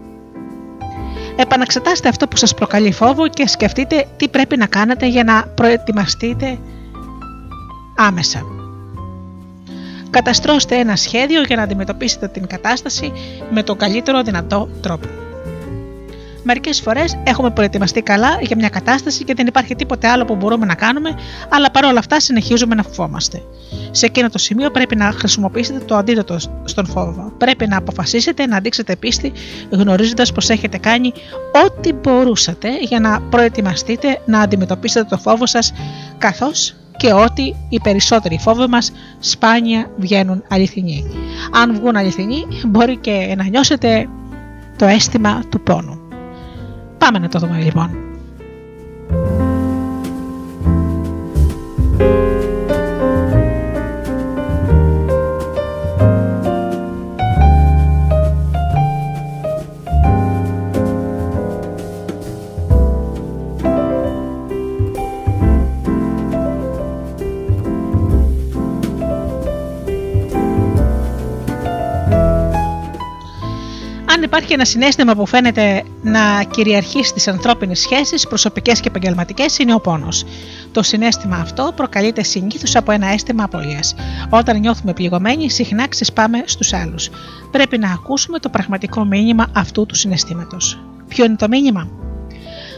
[1.41, 6.57] Επαναξετάστε αυτό που σας προκαλεί φόβο και σκεφτείτε τι πρέπει να κάνετε για να προετοιμαστείτε
[7.95, 8.41] άμεσα.
[10.09, 13.11] Καταστρώστε ένα σχέδιο για να αντιμετωπίσετε την κατάσταση
[13.49, 15.07] με τον καλύτερο δυνατό τρόπο.
[16.43, 20.65] Μερικές φορές έχουμε προετοιμαστεί καλά για μια κατάσταση και δεν υπάρχει τίποτε άλλο που μπορούμε
[20.65, 21.15] να κάνουμε,
[21.49, 23.41] αλλά παρόλα αυτά συνεχίζουμε να φοβόμαστε.
[23.91, 27.33] Σε εκείνο το σημείο πρέπει να χρησιμοποιήσετε το αντίδοτο στον φόβο.
[27.37, 29.31] Πρέπει να αποφασίσετε να δείξετε πίστη,
[29.69, 31.13] γνωρίζοντας πως έχετε κάνει
[31.65, 35.73] ό,τι μπορούσατε για να προετοιμαστείτε να αντιμετωπίσετε το φόβο σας,
[36.17, 41.05] καθώς και ότι οι περισσότεροι φόβοι μας σπάνια βγαίνουν αληθινοί.
[41.51, 44.09] Αν βγουν αληθινοί μπορεί και να νιώσετε
[44.77, 46.08] το αίσθημα του πόνου.
[47.11, 47.89] Πάμε να το δούμε λοιπόν.
[51.99, 52.28] Αν
[74.29, 79.79] υπάρχει ένα συνέστημα που φαίνεται να κυριαρχεί στις ανθρώπινες σχέσεις, προσωπικές και επαγγελματικές, είναι ο
[79.79, 80.25] πόνος.
[80.71, 83.79] Το συνέστημα αυτό προκαλείται συνήθως από ένα αίσθημα απώλεια.
[84.29, 87.09] Όταν νιώθουμε πληγωμένοι, συχνά ξεσπάμε στους άλλους.
[87.51, 90.79] Πρέπει να ακούσουμε το πραγματικό μήνυμα αυτού του συναισθήματος.
[91.07, 91.87] Ποιο είναι το μήνυμα;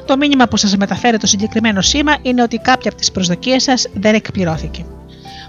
[0.06, 3.88] Το μήνυμα που σας μεταφέρει το συγκεκριμένο σήμα είναι ότι κάποια από τις προσδοκίες σας
[3.94, 4.86] δεν εκπληρώθηκε.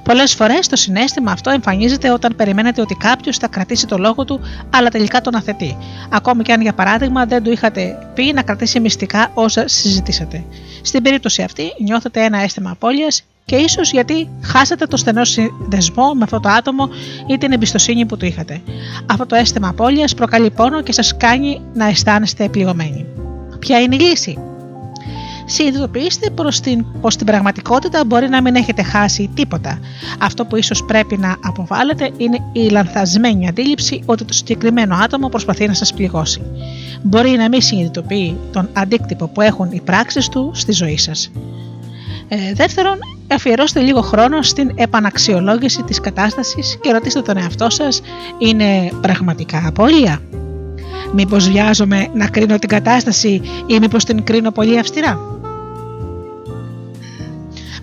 [0.03, 4.41] Πολλές φορές το συνέστημα αυτό εμφανίζεται όταν περιμένετε ότι κάποιος θα κρατήσει το λόγο του,
[4.71, 5.77] αλλά τελικά τον αθετεί.
[6.11, 10.45] Ακόμη και αν για παράδειγμα δεν του είχατε πει να κρατήσει μυστικά όσα συζητήσατε.
[10.83, 16.25] Στην περίπτωση αυτή νιώθετε ένα αίσθημα απώλειας και ίσως γιατί χάσατε το στενό συνδεσμό με
[16.25, 16.89] αυτό το άτομο
[17.27, 18.61] ή την εμπιστοσύνη που του είχατε.
[19.07, 23.07] Αυτό το αίσθημα απώλειας προκαλεί πόνο και σας κάνει να αισθάνεστε πληγωμένοι.
[23.59, 24.39] Ποια είναι η λύση;
[25.53, 29.79] Συνειδητοποιήστε προς την, πως στην πραγματικότητα μπορεί να μην έχετε χάσει τίποτα.
[30.19, 35.67] Αυτό που ίσως πρέπει να αποβάλλετε είναι η λανθασμένη αντίληψη ότι το συγκεκριμένο άτομο προσπαθεί
[35.67, 36.43] να σας πληγώσει.
[37.03, 41.31] Μπορεί να μην συνειδητοποιεί τον αντίκτυπο που έχουν οι πράξεις του στη ζωή σας.
[42.29, 42.99] Ε, δεύτερον,
[43.33, 48.01] αφιερώστε λίγο χρόνο στην επαναξιολόγηση της κατάστασης και ρωτήστε τον εαυτό σας
[48.39, 50.21] είναι πραγματικά απώλεια;
[51.15, 55.32] Μήπως βιάζομαι να κρίνω την κατάσταση ή μήπως την κρίνω πολύ αυστηρά;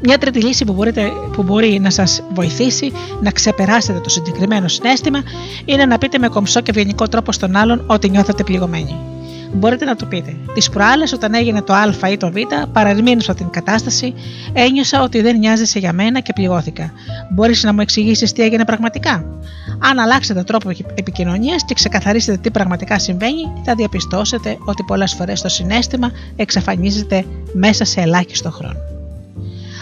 [0.02, 5.24] Μια τρίτη λύση που, μπορείτε, που μπορεί να σας βοηθήσει να ξεπεράσετε το συγκεκριμένο συνέστημα
[5.66, 8.96] είναι να πείτε με κομψό και ευγενικό τρόπο στον άλλον ότι νιώθετε πληγωμένοι.
[9.54, 12.36] Μπορείτε να του πείτε: Τις προάλλες, όταν έγινε το Α ή το Β,
[12.74, 14.14] παραμείνωσα την κατάσταση,
[14.54, 16.92] ένιωσα ότι δεν νοιάζεσαι για μένα και πληγώθηκα.
[17.30, 19.26] Μπορείς να μου εξηγήσεις τι έγινε πραγματικά;
[19.80, 25.50] Αν αλλάξετε τρόπο επικοινωνίας και ξεκαθαρίσετε τι πραγματικά συμβαίνει, θα διαπιστώσετε ότι πολλές φορές το
[25.50, 28.99] συνέστημα εξαφανίζεται μέσα σε ελάχιστο χρόνο.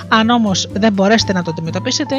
[0.07, 2.15] Αν όμως δεν μπορέσετε να το αντιμετωπίσετε,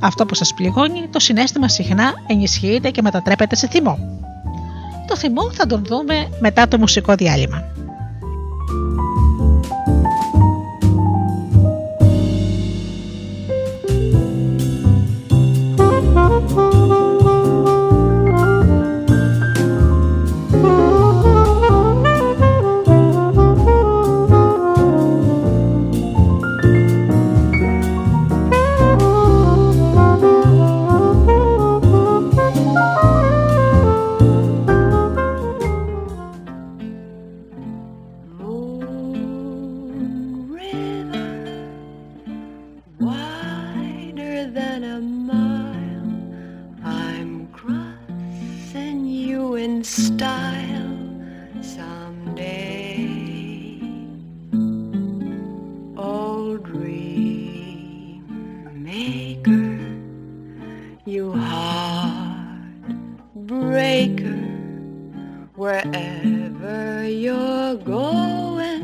[0.00, 3.98] αυτό που σας πληγώνει, το συνέστημα συχνά ενισχύεται και μετατρέπεται σε θυμό.
[5.06, 7.64] Το θυμό θα τον δούμε μετά το μουσικό διάλειμμα.
[65.62, 68.82] Wherever you're going,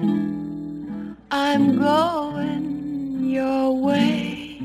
[1.29, 4.61] I'm going your way.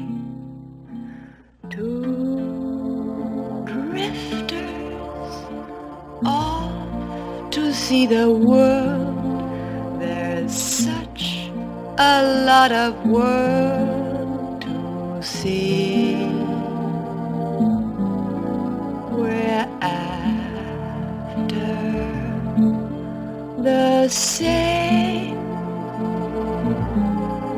[1.71, 5.33] Two drifters
[6.23, 9.99] off to see the world.
[9.99, 11.49] There's such
[11.97, 16.27] a lot of world to see.
[19.17, 19.67] Where
[23.63, 25.37] the same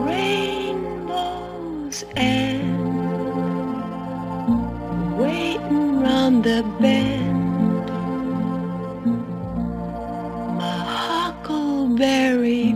[0.06, 2.78] rainbows and
[5.18, 7.86] waiting round the bend.
[10.60, 12.75] My huckleberry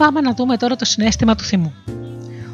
[0.00, 1.72] Πάμε να δούμε τώρα το συνέστημα του θυμού.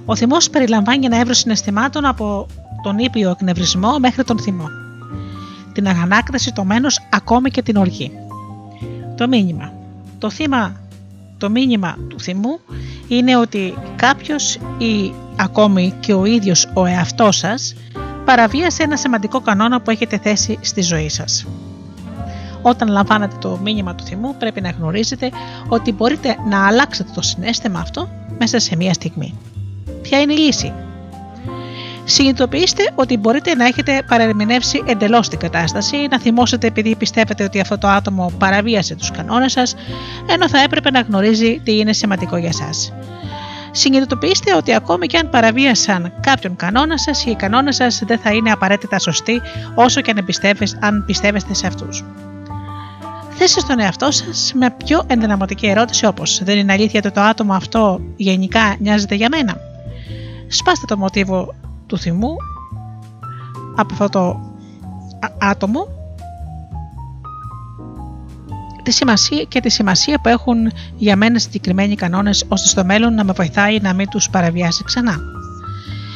[0.05, 2.47] Ο θυμός περιλαμβάνει ένα εύρος συναισθημάτων από
[2.83, 4.69] τον ήπιο εκνευρισμό μέχρι τον θυμό.
[5.73, 8.11] Την αγανάκτηση, το μένος, ακόμη και την οργή.
[9.17, 9.73] Το μήνυμα.
[10.19, 10.81] Το, θύμα,
[11.39, 12.61] το μήνυμα του θυμού
[13.09, 17.75] είναι ότι κάποιος ή ακόμη και ο ίδιος ο εαυτός σας
[18.25, 21.47] παραβίασε ένα σημαντικό κανόνα που έχετε θέσει στη ζωή σας.
[22.69, 25.31] Όταν λαμβάνετε το μήνυμα του θυμού πρέπει να γνωρίζετε
[25.69, 29.35] ότι μπορείτε να αλλάξετε το συνέστημα αυτό μέσα σε μία στιγμή.
[30.03, 30.73] Ποια είναι η λύση;
[32.05, 37.79] Συνειδητοποιήστε ότι μπορείτε να έχετε παρερμηνεύσει εντελώς την κατάσταση, να θυμώσετε επειδή πιστεύετε ότι αυτό
[37.79, 39.75] το άτομο παραβίασε τους κανόνες σας,
[40.27, 42.71] ενώ θα έπρεπε να γνωρίζει τι είναι σημαντικό για εσά.
[43.71, 48.51] Συνειδητοποιήστε ότι ακόμη και αν παραβίασαν κάποιον κανόνα σας, οι κανόνες σας δεν θα είναι
[48.51, 49.41] απαραίτητα σωστοί
[49.75, 50.15] όσο και
[50.81, 52.05] αν πιστεύεστε σε αυτούς.
[53.39, 57.53] Θέστε στον εαυτό σας με πιο ενδυναμωτική ερώτηση όπως: Δεν είναι αλήθεια ότι το άτομο
[57.55, 59.57] αυτό γενικά νοιάζεται για μένα.
[60.49, 61.55] Σπάστε το μοτίβο
[61.87, 62.37] του θυμού
[63.77, 64.41] από αυτό το
[65.39, 65.87] άτομο
[68.83, 73.25] τη σημασία και τη σημασία που έχουν για μένα συγκεκριμένοι κανόνες ώστε στο μέλλον να
[73.25, 75.17] με βοηθάει να μην τους παραβιάσει ξανά.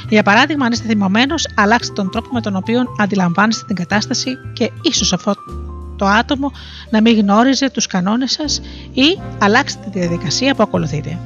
[0.08, 4.70] Για παράδειγμα, αν είστε θυμωμένος, αλλάξτε τον τρόπο με τον οποίο αντιλαμβάνεστε την κατάσταση και
[4.82, 5.34] ίσως αυτό
[6.00, 6.52] το άτομο
[6.90, 8.60] να μην γνώριζε τους κανόνες σας
[8.92, 11.18] ή αλλάξτε τη διαδικασία που ακολουθείτε.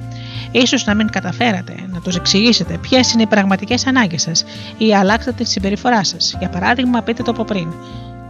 [0.51, 4.45] Ίσως να μην καταφέρατε να τους εξηγήσετε ποιες είναι οι πραγματικές ανάγκες σας
[4.79, 6.35] ή αλλάξτε τη συμπεριφορά σας.
[6.39, 7.73] Για παράδειγμα, πείτε το από πριν.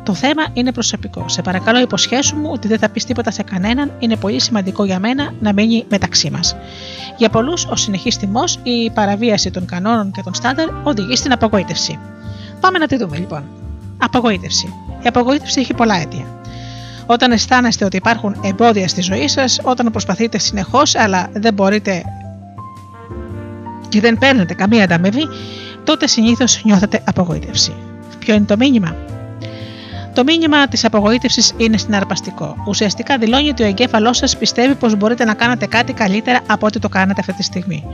[0.03, 1.29] Το θέμα είναι προσωπικό.
[1.29, 3.93] Σε παρακαλώ, υποσχέσου μου ότι δεν θα πεις τίποτα σε κανέναν.
[3.99, 6.57] Είναι πολύ σημαντικό για μένα να μείνει μεταξύ μας.
[7.17, 11.33] Για πολλούς, ο συνεχής τιμό ή η παραβίαση των κανόνων και των στάνταρ οδηγεί στην
[11.33, 11.99] απογοήτευση.
[12.61, 13.43] Πάμε να τη δούμε λοιπόν.
[13.99, 14.67] Απογοήτευση.
[15.03, 16.34] Η απογοήτευση έχει πολλά αίτια.
[17.07, 22.03] Όταν αισθάνεστε ότι υπάρχουν εμπόδια στη ζωή σας, όταν προσπαθείτε συνεχώς αλλά δεν μπορείτε
[23.89, 25.29] και δεν παίρνετε καμία ανταμοιβή,
[25.85, 27.73] τότε συνήθως νιώθετε απογοήτευση.
[28.19, 28.97] Ποιο είναι το μήνυμα;
[30.15, 32.57] Το μήνυμα της απογοήτευσης είναι συναρπαστικό.
[32.67, 36.79] Ουσιαστικά δηλώνει ότι ο εγκέφαλός σας πιστεύει πως μπορείτε να κάνετε κάτι καλύτερα από ό,τι
[36.79, 37.85] το κάνετε αυτή τη στιγμή.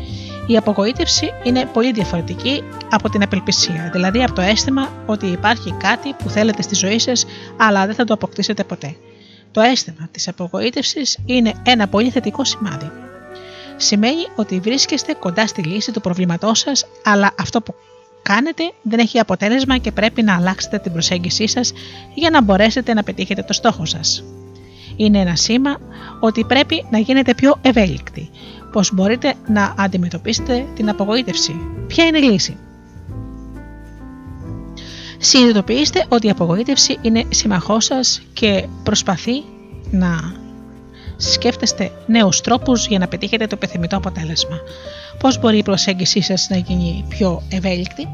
[0.46, 6.12] Η απογοήτευση είναι πολύ διαφορετική από την απελπισία, δηλαδή από το αίσθημα ότι υπάρχει κάτι
[6.12, 7.26] που θέλετε στη ζωή σας,
[7.56, 8.96] αλλά δεν θα το αποκτήσετε ποτέ.
[9.52, 12.90] Το αίσθημα της απογοήτευσης είναι ένα πολύ θετικό σημάδι.
[13.76, 17.74] Σημαίνει ότι βρίσκεστε κοντά στη λύση του προβλήματός σας, αλλά αυτό που
[18.32, 21.72] κάνετε δεν έχει αποτέλεσμα και πρέπει να αλλάξετε την προσέγγισή σας
[22.14, 24.24] για να μπορέσετε να πετύχετε το στόχο σας.
[24.96, 25.78] Είναι ένα σήμα
[26.20, 28.30] ότι πρέπει να γίνετε πιο ευέλικτοι,
[28.72, 31.54] πως μπορείτε να αντιμετωπίσετε την απογοήτευση.
[31.86, 32.56] Ποια είναι η λύση;
[35.18, 39.42] Συνειδητοποιήστε ότι η απογοήτευση είναι συμμαχός σας και προσπαθεί
[39.90, 40.34] να
[41.20, 44.60] σκέφτεστε νέους τρόπους για να πετύχετε το επιθυμητό αποτέλεσμα.
[45.18, 48.08] Πώς μπορεί η προσέγγισή σας να γίνει πιο ευέλικτη;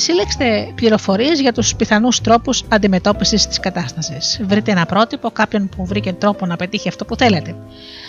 [0.00, 4.40] Συλλέξτε πληροφορίες για τους πιθανούς τρόπους αντιμετώπισης της κατάστασης.
[4.44, 7.56] Βρείτε ένα πρότυπο, κάποιον που βρήκε τρόπο να πετύχει αυτό που θέλετε.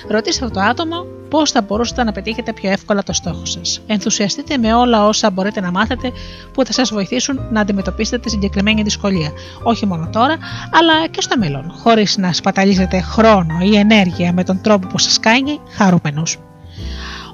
[0.10, 3.82] Ρωτήστε το άτομο πώς θα μπορούσατε να πετύχετε πιο εύκολα το στόχο σας.
[3.88, 6.12] Ενθουσιαστείτε με όλα όσα μπορείτε να μάθετε
[6.54, 9.32] που θα σας βοηθήσουν να αντιμετωπίσετε τη συγκεκριμένη δυσκολία.
[9.64, 10.38] Όχι μόνο τώρα,
[10.72, 15.20] αλλά και στο μέλλον, χωρίς να σπαταλίζετε χρόνο ή ενέργεια με τον τρόπο που σας
[15.20, 16.24] κάνει χαρούμενου.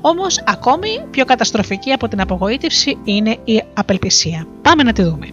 [0.07, 4.47] Όμως, ακόμη πιο καταστροφική από την απογοήτευση είναι η απελπισία.
[4.61, 5.27] Πάμε να τη δούμε.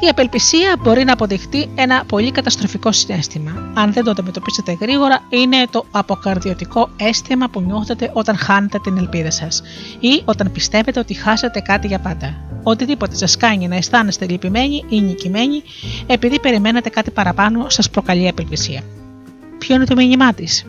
[0.00, 3.72] Η απελπισία μπορεί να αποδειχτεί ένα πολύ καταστροφικό συνέστημα.
[3.74, 9.30] Αν δεν το αντιμετωπίσετε γρήγορα, είναι το αποκαρδιωτικό αίσθημα που νιώθετε όταν χάνετε την ελπίδα
[9.30, 9.62] σας
[10.00, 12.34] ή όταν πιστεύετε ότι χάσατε κάτι για πάντα.
[12.62, 15.62] Οτιδήποτε σας κάνει να αισθάνεστε λυπημένοι ή νικημένοι
[16.06, 18.82] επειδή περιμένετε κάτι παραπάνω, σας προκαλεί απελπισία.
[19.60, 20.64] Ποιο είναι το μήνυμά της.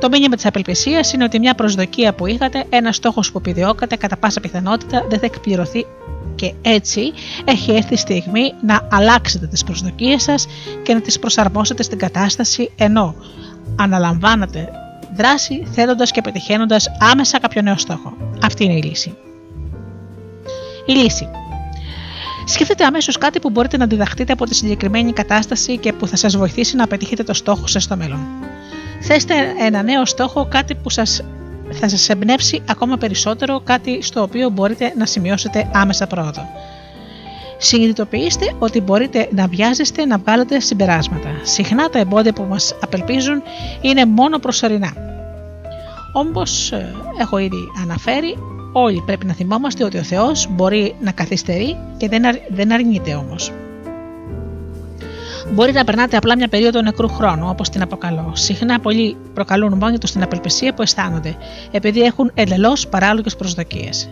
[0.00, 4.16] Το μήνυμα της απελπισίας είναι ότι μια προσδοκία που είχατε, ένα στόχος που επιδιώκατε, κατά
[4.16, 5.86] πάσα πιθανότητα δεν θα εκπληρωθεί
[6.34, 7.12] και έτσι
[7.44, 10.46] έχει έρθει η στιγμή να αλλάξετε τις προσδοκίες σας
[10.82, 13.14] και να τις προσαρμόσετε στην κατάσταση ενώ
[13.76, 14.68] αναλαμβάνετε
[15.16, 18.16] δράση θέλοντας και πετυχαίνοντας άμεσα κάποιο νέο στόχο.
[18.42, 19.16] Αυτή είναι η λύση.
[20.86, 21.28] Η λύση.
[22.44, 26.36] Σκεφτείτε αμέσως κάτι που μπορείτε να διδαχτείτε από τη συγκεκριμένη κατάσταση και που θα σας
[26.36, 28.18] βοηθήσει να πετύχετε το στόχο σας στο μέλλον.
[29.00, 31.22] Θέστε ένα νέο στόχο, κάτι που σας,
[31.70, 36.42] θα σας εμπνεύσει ακόμα περισσότερο, κάτι στο οποίο μπορείτε να σημειώσετε άμεσα πρόοδο.
[37.58, 41.28] Συνειδητοποιήστε ότι μπορείτε να βιάζεστε να βγάλετε συμπεράσματα.
[41.42, 43.42] Συχνά τα εμπόδια που μας απελπίζουν
[43.80, 44.92] είναι μόνο προσωρινά.
[46.12, 48.36] Όμως, ε, έχω ήδη αναφέρει,
[48.76, 52.08] όλοι πρέπει να θυμόμαστε ότι ο Θεός μπορεί να καθυστερεί και
[52.48, 53.52] δεν αρνείται όμως.
[55.52, 58.32] Μπορεί να περνάτε απλά μια περίοδο νεκρού χρόνου, όπως την αποκαλώ.
[58.34, 61.36] Συχνά πολλοί προκαλούν μόνοι τους την απελπισία που αισθάνονται,
[61.70, 64.10] επειδή έχουν εντελώς παράλογες προσδοκίες.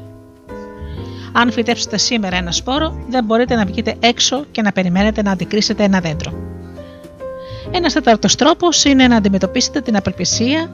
[1.33, 5.85] Αν φυτέψετε σήμερα ένα σπόρο, δεν μπορείτε να βγείτε έξω και να περιμένετε να αντικρίσετε
[5.85, 6.33] ένα δέντρο.
[7.71, 10.71] Ένας τέταρτος τρόπος είναι να αντιμετωπίσετε την απελπισία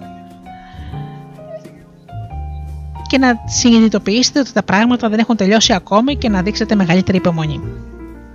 [3.09, 7.60] και να συνειδητοποιήσετε ότι τα πράγματα δεν έχουν τελειώσει ακόμη και να δείξετε μεγαλύτερη υπομονή.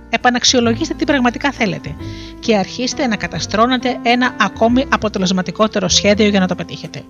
[0.08, 1.94] Επαναξιολογήστε τι πραγματικά θέλετε
[2.40, 7.02] και αρχίστε να καταστρώνετε ένα ακόμη αποτελεσματικότερο σχέδιο για να το πετύχετε.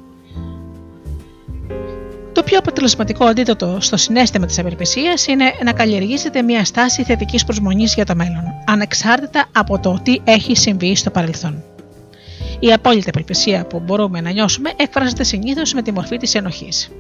[2.33, 7.95] Το πιο αποτελεσματικό αντίδοτο στο συνέστημα της απελπισίας είναι να καλλιεργήσετε μια στάση θετικής προσμονής
[7.95, 11.63] για το μέλλον, ανεξάρτητα από το τι έχει συμβεί στο παρελθόν.
[12.59, 16.91] Η απόλυτη απελπισία που μπορούμε να νιώσουμε εκφράζεται συνήθως με τη μορφή της ενοχής.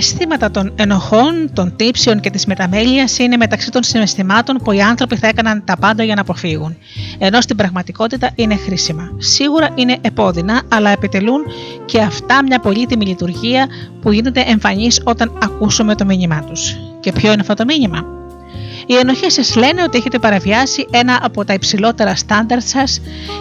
[0.00, 5.16] Αισθήματα των ενοχών, των τύψεων και της μεταμέλειας είναι μεταξύ των συναισθημάτων που οι άνθρωποι
[5.16, 6.76] θα έκαναν τα πάντα για να αποφύγουν.
[7.18, 9.10] Ενώ στην πραγματικότητα είναι χρήσιμα.
[9.18, 11.40] Σίγουρα είναι επώδυνα, αλλά επιτελούν
[11.84, 13.66] και αυτά μια πολύτιμη λειτουργία
[14.00, 16.76] που γίνεται εμφανής όταν ακούσουμε το μήνυμά τους.
[17.00, 18.04] Και ποιο είναι αυτό το μήνυμα;
[18.86, 23.00] Οι ενοχές σας λένε ότι έχετε παραβιάσει ένα από τα υψηλότερα στάνταρτ σας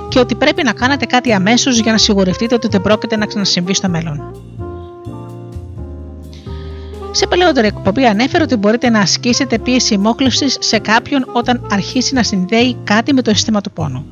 [0.09, 3.73] και ότι πρέπει να κάνετε κάτι αμέσως για να σιγουρευτείτε ότι δεν πρόκειται να ξανασυμβεί
[3.73, 4.33] στο μέλλον.
[7.11, 12.23] Σε παλαιότερη εκπομπή ανέφερε ότι μπορείτε να ασκήσετε πίεση μόχλευσης σε κάποιον όταν αρχίσει να
[12.23, 14.05] συνδέει κάτι με το αίσθημα του πόνου.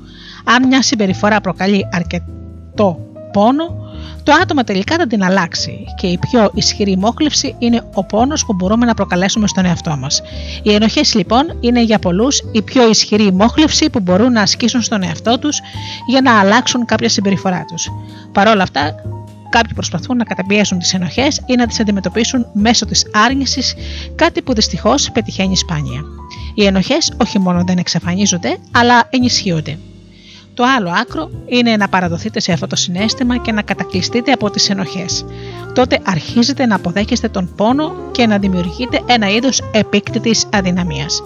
[0.43, 2.99] Αν μια συμπεριφορά προκαλεί αρκετό
[3.31, 3.75] πόνο,
[4.23, 8.53] το άτομο τελικά θα την αλλάξει και η πιο ισχυρή μόχλευση είναι ο πόνος που
[8.53, 10.21] μπορούμε να προκαλέσουμε στον εαυτό μας.
[10.63, 15.03] Οι ενοχές λοιπόν είναι για πολλούς η πιο ισχυρή μόχλευση που μπορούν να ασκήσουν στον
[15.03, 15.59] εαυτό τους
[16.07, 17.89] για να αλλάξουν κάποια συμπεριφορά τους.
[18.31, 18.95] Παρ' όλα αυτά,
[19.49, 23.75] Κάποιοι προσπαθούν να καταπιέσουν τις ενοχές ή να τις αντιμετωπίσουν μέσω της άρνησης,
[24.15, 26.03] κάτι που δυστυχώς πετυχαίνει σπάνια.
[26.55, 29.77] Οι ενοχές όχι μόνο δεν εξαφανίζονται, αλλά ενισχύονται.
[30.53, 34.69] Το άλλο άκρο είναι να παραδοθείτε σε αυτό το συνέστημα και να κατακλειστείτε από τις
[34.69, 35.25] ενοχές.
[35.73, 41.21] Τότε αρχίζετε να αποδέχεστε τον πόνο και να δημιουργείτε ένα είδος επίκτητης αδυναμίας.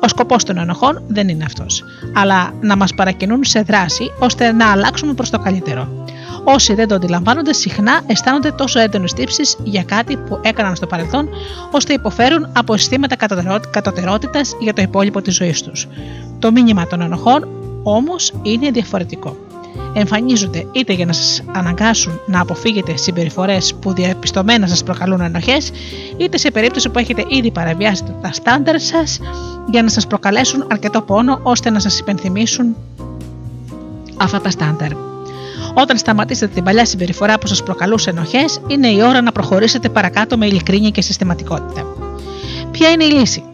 [0.00, 1.84] Ο σκοπός των ενοχών δεν είναι αυτός,
[2.14, 5.88] αλλά να μας παρακινούν σε δράση ώστε να αλλάξουμε προς το καλύτερο.
[6.48, 11.28] Όσοι δεν το αντιλαμβάνονται, συχνά αισθάνονται τόσο έντονες τύψεις για κάτι που έκαναν στο παρελθόν,
[11.70, 13.16] ώστε υποφέρουν από αισθήματα
[13.70, 15.88] κατωτερότητας για το υπόλοιπο της ζωής τους.
[16.38, 17.48] Το μήνυμα των ενοχών
[17.82, 19.36] όμως είναι διαφορετικό.
[19.94, 25.70] Εμφανίζονται είτε για να σας αναγκάσουν να αποφύγετε συμπεριφορές που διαπιστωμένα σας προκαλούν ενοχές,
[26.16, 29.18] είτε σε περίπτωση που έχετε ήδη παραβιάσει τα στάνταρ σας
[29.70, 32.76] για να σας προκαλέσουν αρκετό πόνο ώστε να σας υπενθυμίσουν
[34.16, 35.15] αυτά τα στάνταρ.
[35.78, 40.36] Όταν σταματήσετε την παλιά συμπεριφορά που σας προκαλούσε ενοχές, είναι η ώρα να προχωρήσετε παρακάτω
[40.36, 41.86] με ειλικρίνεια και συστηματικότητα.
[42.70, 43.44] Ποια είναι η λύση;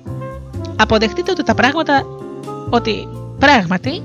[0.76, 2.06] Αποδεχτείτε ότι τα πράγματα,
[2.70, 3.08] ότι
[3.38, 4.02] πράγματι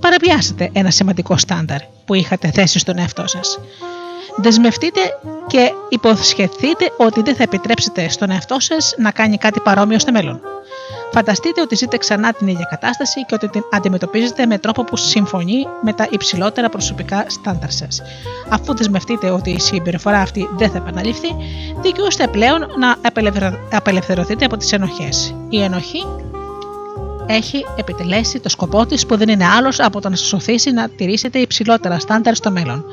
[0.00, 3.58] παραβιάσετε ένα σημαντικό στάνταρ που είχατε θέσει στον εαυτό σας.
[4.36, 5.00] Δεσμευτείτε
[5.46, 10.40] και υποσχεθείτε ότι δεν θα επιτρέψετε στον εαυτό σας να κάνει κάτι παρόμοιο στο μέλλον.
[11.18, 15.66] Φανταστείτε ότι ζείτε ξανά την ίδια κατάσταση και ότι την αντιμετωπίζετε με τρόπο που συμφωνεί
[15.82, 18.02] με τα υψηλότερα προσωπικά στάνταρ σας.
[18.48, 21.28] Αφού δεσμευτείτε ότι η συμπεριφορά αυτή δεν θα επαναληφθεί,
[21.82, 22.96] δικαιούστε πλέον να
[23.72, 25.34] απελευθερωθείτε από τις ενοχές.
[25.48, 26.06] Η ενοχή
[27.26, 30.88] έχει επιτελέσει το σκοπό της που δεν είναι άλλος από το να σας οθήσει να
[30.88, 32.84] τηρήσετε υψηλότερα στάνταρ στο μέλλον.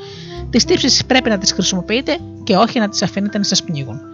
[0.50, 4.13] Τις τύψεις πρέπει να τις χρησιμοποιείτε και όχι να τις αφήνετε να σας πνίγουν.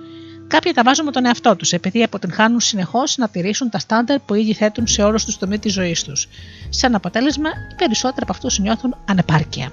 [0.51, 4.35] Κάποιοι τα βάζουν με τον εαυτό τους, επειδή αποτυγχάνουν συνεχώς να τηρήσουν τα στάνταρ που
[4.35, 6.29] ήδη θέτουν σε όλους τους τομείς της ζωής τους.
[6.69, 9.73] Σαν αποτέλεσμα, οι περισσότεροι από αυτούς νιώθουν ανεπάρκεια.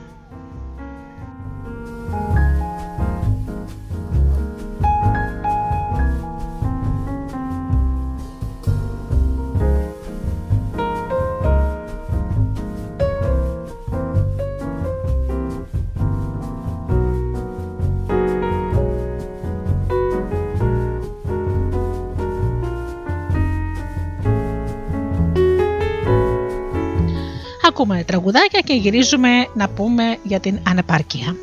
[27.68, 31.36] Ακούμε τραγουδάκια και γυρίζουμε να πούμε για την ανεπάρκεια.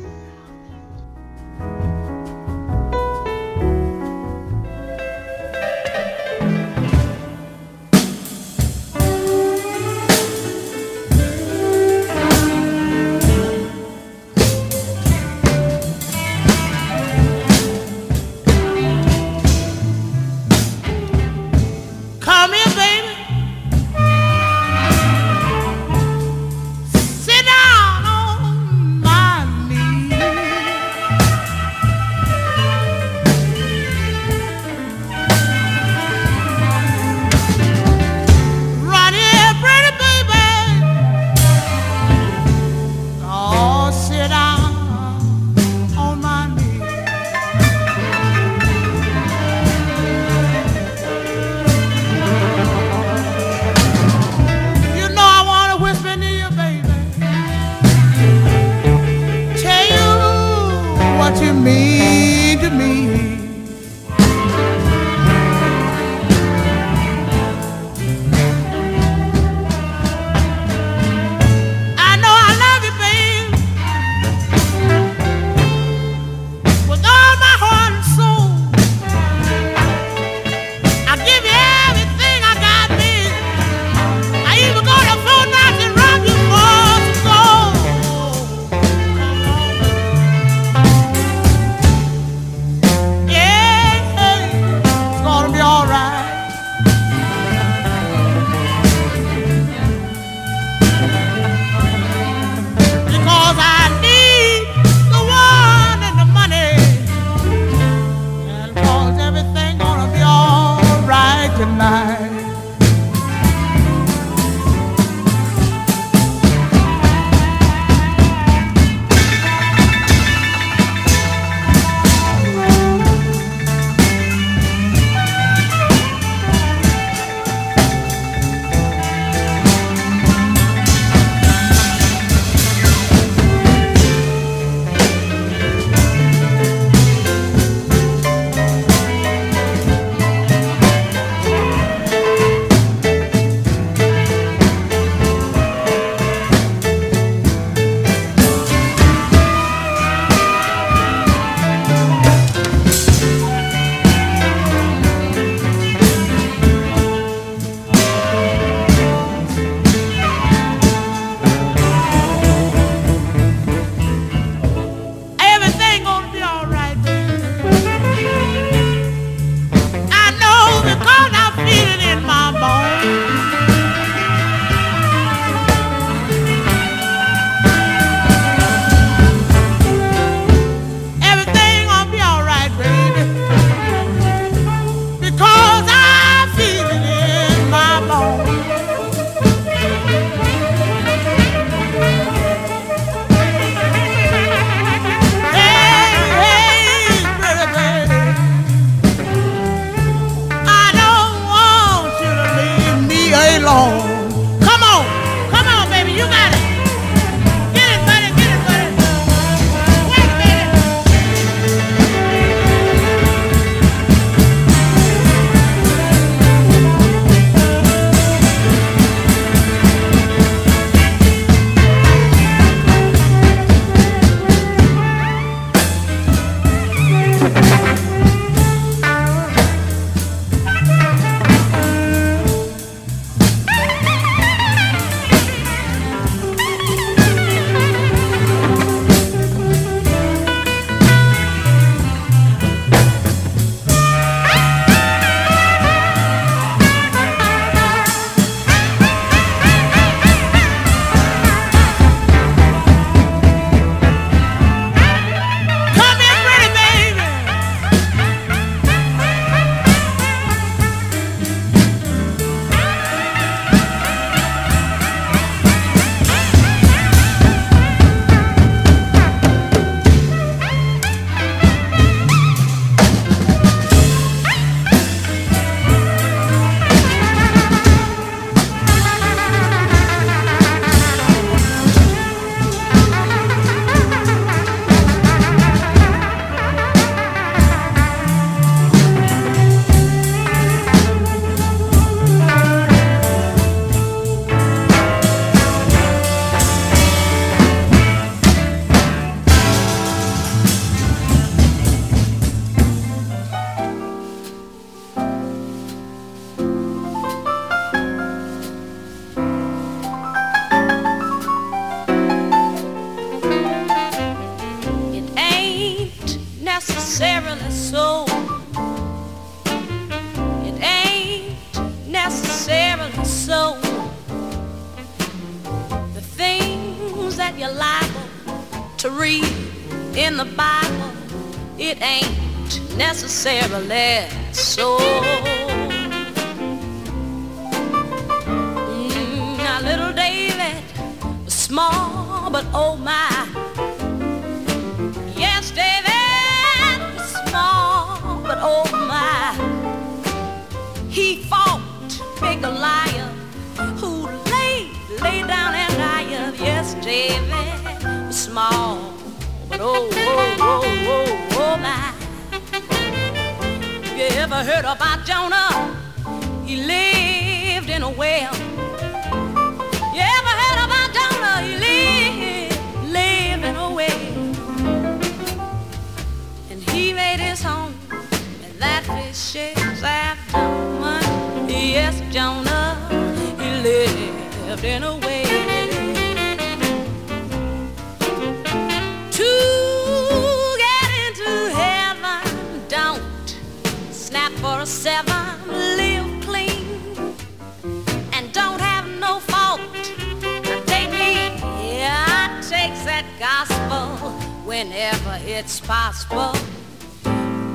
[404.65, 406.53] Whenever it's possible,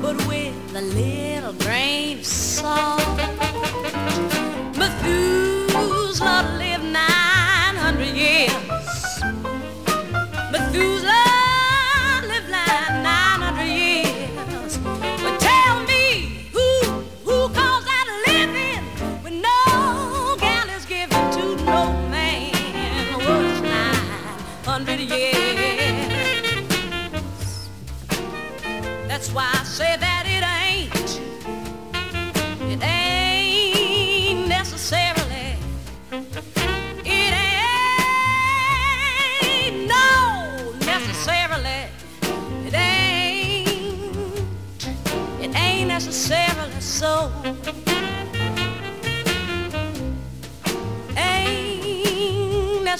[0.01, 3.01] but with a little grain of salt.
[4.77, 8.70] Methuselah lived 900 years.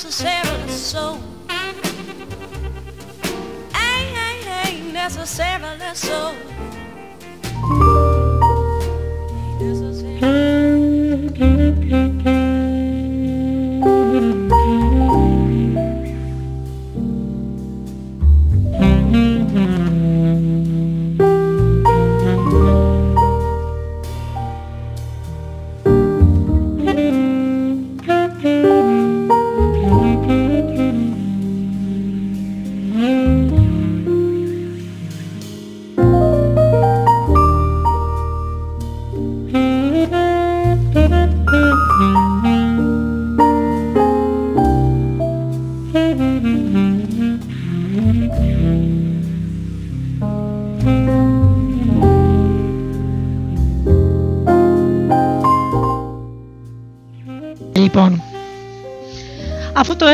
[0.03, 1.19] Necessarily so.
[1.47, 1.77] Ain't,
[3.75, 6.50] ain't, ain't necessarily so.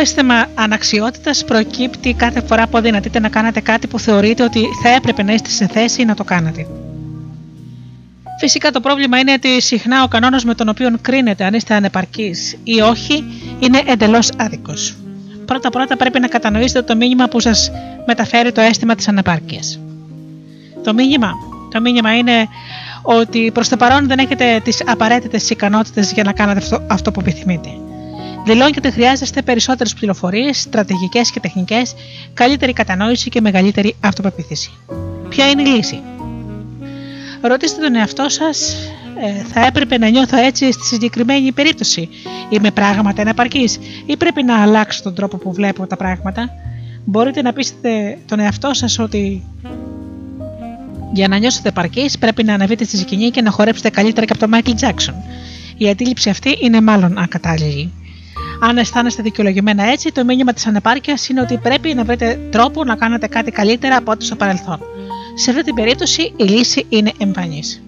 [0.07, 5.23] Αίσθημα αναξιότητας προκύπτει κάθε φορά που αδυνατείτε να κάνετε κάτι που θεωρείτε ότι θα έπρεπε
[5.23, 6.67] να είστε σε θέση να το κάνετε.
[8.39, 12.57] Φυσικά το πρόβλημα είναι ότι συχνά ο κανόνας με τον οποίο κρίνετε αν είστε ανεπαρκείς
[12.63, 13.23] ή όχι
[13.59, 14.95] είναι εντελώς άδικος.
[15.45, 17.71] Πρώτα πρώτα πρέπει να κατανοήσετε το μήνυμα που σας
[18.05, 19.79] μεταφέρει το αίσθημα της ανεπάρκειας.
[20.83, 21.31] Το μήνυμα,
[21.71, 22.47] το μήνυμα είναι
[23.01, 27.19] ότι προς το παρόν δεν έχετε τις απαραίτητες ικανότητες για να κάνετε αυτό, αυτό που
[27.19, 27.69] επιθυμείτε.
[28.47, 31.93] Δηλώνει ότι χρειάζεστε περισσότερες πληροφορίες, στρατηγικές και τεχνικές,
[32.33, 34.71] καλύτερη κατανόηση και μεγαλύτερη αυτοπεποίθηση.
[35.29, 36.01] Ποια είναι η λύση;
[37.41, 38.75] Ρωτήστε τον εαυτό σας,
[39.23, 42.09] ε, θα έπρεπε να νιώθω έτσι στη συγκεκριμένη περίπτωση.
[42.49, 46.49] Είμαι πράγματι ανεπαρκής ή πρέπει να αλλάξω τον τρόπο που βλέπω τα πράγματα;
[47.05, 49.43] Μπορείτε να πείσετε τον εαυτό σας ότι
[51.13, 54.47] για να νιώσετε επαρκή, πρέπει να αναβείτε στη σκηνή και να χορέψετε καλύτερα και από
[54.47, 55.13] τον Michael Jackson.
[55.77, 57.91] Η αντίληψη αυτή είναι μάλλον ακατάλληλη.
[58.59, 62.95] Αν αισθάνεστε δικαιολογημένα έτσι, το μήνυμα της ανεπάρκειας είναι ότι πρέπει να βρείτε τρόπο να
[62.95, 64.79] κάνετε κάτι καλύτερα από ό,τι στο παρελθόν.
[65.35, 67.81] Σε αυτή την περίπτωση η λύση είναι εμφανής.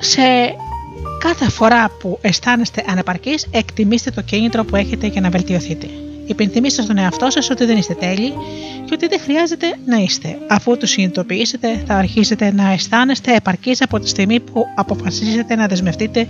[0.00, 0.22] Σε
[1.18, 5.86] κάθε φορά που αισθάνεστε ανεπαρκής, εκτιμήστε το κίνητρο που έχετε για να βελτιωθείτε.
[6.26, 8.32] Υπενθυμίστε στον εαυτό σας ότι δεν είστε τέλειοι
[8.84, 10.38] και ότι δεν χρειάζεται να είστε.
[10.48, 16.26] Αφού το συνειδητοποιήσετε, θα αρχίσετε να αισθάνεστε επαρκείς από τη στιγμή που αποφασίσετε να δεσμευτείτε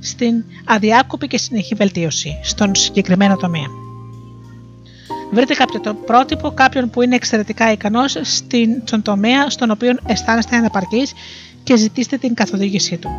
[0.00, 3.66] στην αδιάκοπη και συνεχή βελτίωση στον συγκεκριμένο τομέα.
[5.32, 8.16] Βρείτε κάποιο το πρότυπο, κάποιον που είναι εξαιρετικά ικανός
[8.84, 11.02] στον τομέα στον οποίο αισθάνεστε ανεπαρκή
[11.62, 13.10] και ζητήστε την καθοδήγησή του.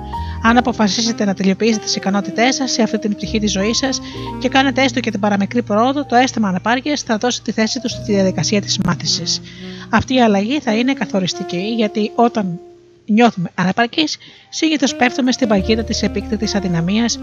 [0.44, 4.00] Αν αποφασίσετε να τελειοποιήσετε τις ικανότητές σας σε αυτή την πτυχή της ζωής σας
[4.40, 7.90] και κάνετε έστω και την παραμικρή πρόοδο, το αίσθημα αναπάρκεια θα δώσει τη θέση του
[7.90, 9.42] στη διαδικασία της μάθησης.
[9.90, 12.60] Αυτή η αλλαγή θα είναι καθοριστική, γιατί όταν
[13.06, 14.04] νιώθουμε αναπαρκεί,
[14.50, 17.20] συνήθως πέφτουμε στην παγίδα της επίκτητη αδυναμίας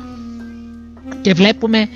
[1.21, 1.89] και βλέπουμε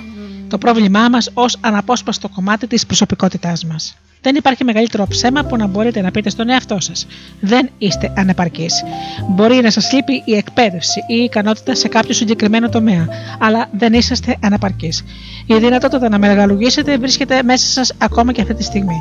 [0.49, 3.97] το πρόβλημά μας ως αναπόσπαστο κομμάτι της προσωπικότητάς μας.
[4.25, 7.07] Δεν υπάρχει μεγαλύτερο ψέμα που να μπορείτε να πείτε στον εαυτό σας.
[7.41, 8.85] Δεν είστε ανεπαρκείς.
[9.29, 13.93] Μπορεί να σας λείπει η εκπαίδευση ή η ικανότητα σε κάποιο συγκεκριμένο τομέα, αλλά δεν
[13.93, 15.05] είσαστε ανεπαρκείς.
[15.47, 19.01] Η δυνατότητα να μεγαλουργήσετε βρίσκεται μέσα σας ακόμα και αυτή τη στιγμή.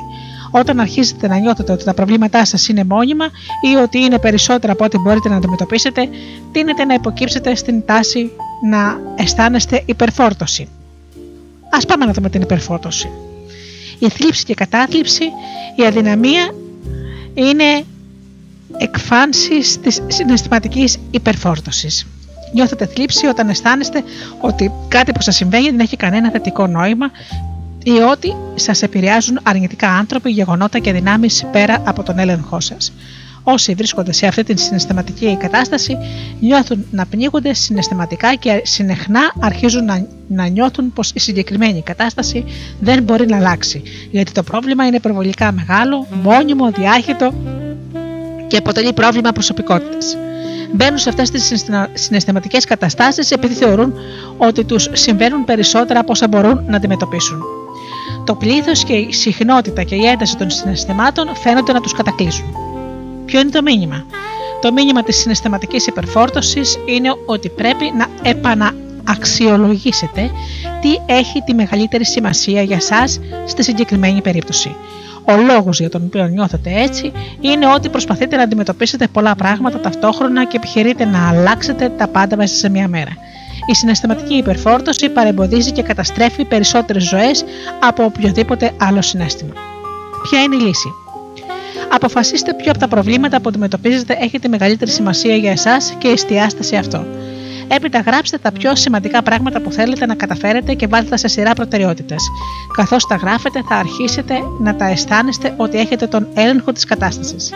[0.52, 3.26] Όταν αρχίζετε να νιώθετε ότι τα προβλήματά σας είναι μόνιμα
[3.72, 6.10] ή ότι είναι περισσότερα από ό,τι μπορείτε να αντιμετωπίσετε,
[6.52, 8.32] τίνετε να υποκύψετε στην τάση
[8.70, 10.68] να αισθάνεστε υπερφόρτωση.
[11.82, 13.10] Α πάμε να δούμε την υπερφόρτωση
[14.06, 15.24] η θλίψη και η κατάθλιψη,
[15.76, 16.54] η αδυναμία
[17.34, 17.84] είναι
[18.78, 22.08] εκφάνσεις της συναισθηματικής υπερφόρτωσης.
[22.54, 24.04] Νιώθετε θλίψη όταν αισθάνεστε
[24.42, 27.12] ότι κάτι που σας συμβαίνει δεν έχει κανένα θετικό νόημα
[27.84, 32.94] ή ότι σας επηρεάζουν αρνητικά άνθρωποι, γεγονότα και δυνάμεις πέρα από τον έλεγχό σας.
[33.44, 35.98] Όσοι βρίσκονται σε αυτή την συναισθηματική κατάσταση
[36.40, 42.46] νιώθουν να πνίγονται συναισθηματικά και συνεχνά αρχίζουν να, να νιώθουν πως η συγκεκριμένη κατάσταση
[42.80, 47.34] δεν μπορεί να αλλάξει γιατί το πρόβλημα είναι υπερβολικά μεγάλο, μόνιμο, διάχυτο
[48.48, 50.18] και αποτελεί πρόβλημα προσωπικότητας.
[50.74, 53.94] Μπαίνουν σε αυτές τις συναισθηματικές καταστάσεις επειδή θεωρούν
[54.38, 57.44] ότι τους συμβαίνουν περισσότερα από όσα μπορούν να αντιμετωπίσουν.
[58.26, 62.73] Το πλήθος και η συχνότητα και η ένταση των συναισθημάτων φαίνονται να τους κατακλείσουν.
[63.26, 64.06] Ποιο είναι το μήνυμα;
[64.62, 70.32] Το μήνυμα της συναισθηματικής υπερφόρτωσης είναι ότι πρέπει να επανααξιολογήσετε
[70.82, 74.76] τι έχει τη μεγαλύτερη σημασία για σας στη συγκεκριμένη περίπτωση.
[75.26, 80.46] Ο λόγος για τον οποίο νιώθετε έτσι είναι ότι προσπαθείτε να αντιμετωπίσετε πολλά πράγματα ταυτόχρονα
[80.46, 83.12] και επιχειρείτε να αλλάξετε τα πάντα μέσα σε μία μέρα.
[83.66, 87.46] Η συναισθηματική υπερφόρτωση παρεμποδίζει και καταστρέφει περισσότερες ζωές
[87.80, 89.54] από οποιοδήποτε άλλο συνέστημα.
[90.24, 90.90] Ποια είναι η λύση;
[91.90, 96.64] Αποφασίστε ποιο από τα προβλήματα που αντιμετωπίζετε έχει τη μεγαλύτερη σημασία για εσάς και εστιάστε
[96.64, 97.06] σε αυτό.
[97.68, 101.54] Έπειτα γράψτε τα πιο σημαντικά πράγματα που θέλετε να καταφέρετε και βάλτε τα σε σειρά
[101.54, 102.24] προτεραιότητες.
[102.78, 107.54] Καθώς τα γράφετε, θα αρχίσετε να τα αισθάνεστε ότι έχετε τον έλεγχο της κατάστασης.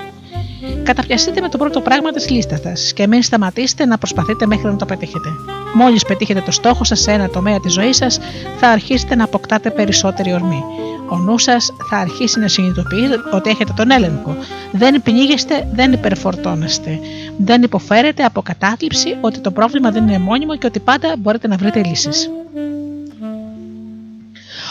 [0.84, 4.76] Καταπιαστείτε με το πρώτο πράγμα της λίστας σας και μην σταματήσετε να προσπαθείτε μέχρι να
[4.76, 5.30] το πετύχετε.
[5.74, 8.20] Μόλις πετύχετε το στόχο σας σε ένα τομέα της ζωής σας,
[8.60, 10.64] θα αρχίσετε να αποκτάτε περισσότερη ορμή
[11.10, 14.36] ο νους σας θα αρχίσει να συνειδητοποιεί ότι έχετε τον έλεγχο.
[14.72, 17.00] Δεν πνίγεστε, δεν υπερφορτώνεστε.
[17.38, 21.56] Δεν υποφέρετε από κατάθλιψη ότι το πρόβλημα δεν είναι μόνιμο και ότι πάντα μπορείτε να
[21.56, 22.30] βρείτε λύσεις.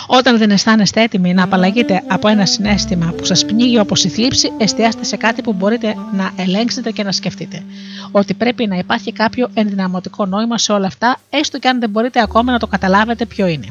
[0.07, 4.53] Όταν δεν αισθάνεστε έτοιμοι να απαλλαγείτε από ένα συνέστημα που σας πνίγει όπως η θλίψη,
[4.59, 7.63] εστιάστε σε κάτι που μπορείτε να ελέγξετε και να σκεφτείτε.
[8.11, 12.21] Ότι πρέπει να υπάρχει κάποιο ενδυναμωτικό νόημα σε όλα αυτά, έστω και αν δεν μπορείτε
[12.21, 13.67] ακόμα να το καταλάβετε ποιο είναι.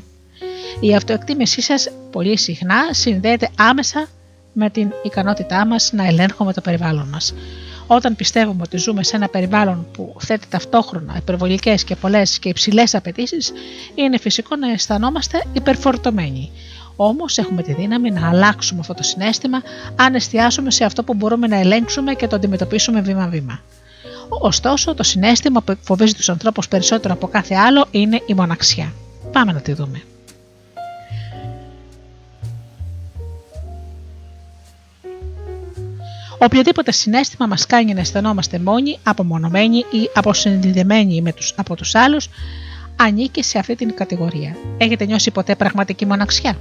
[0.79, 4.07] Η αυτοεκτίμησή σας πολύ συχνά συνδέεται άμεσα
[4.53, 7.33] με την ικανότητά μας να ελέγχουμε το περιβάλλον μας.
[7.87, 12.95] Όταν πιστεύουμε ότι ζούμε σε ένα περιβάλλον που θέτει ταυτόχρονα υπερβολικές και πολλές και υψηλές
[12.95, 13.51] απαιτήσεις,
[13.95, 16.51] είναι φυσικό να αισθανόμαστε υπερφορτωμένοι.
[16.95, 19.61] Όμως έχουμε τη δύναμη να αλλάξουμε αυτό το συνέστημα
[19.95, 23.59] αν εστιάσουμε σε αυτό που μπορούμε να ελέγξουμε και το αντιμετωπίσουμε βήμα-βήμα.
[24.29, 28.93] Ωστόσο, το συνέστημα που εκφοβίζει τους ανθρώπους περισσότερο από κάθε άλλο είναι η μοναξιά.
[29.31, 30.01] Πάμε να τη δούμε.
[36.37, 42.29] Οποιοδήποτε συνέστημα μας κάνει να αισθανόμαστε μόνοι, απομονωμένοι ή αποσυνδεδεμένοι με τους, από τους άλλους,
[42.95, 44.55] ανήκει σε αυτή την κατηγορία.
[44.77, 46.57] Έχετε νιώσει ποτέ πραγματική μοναξιά;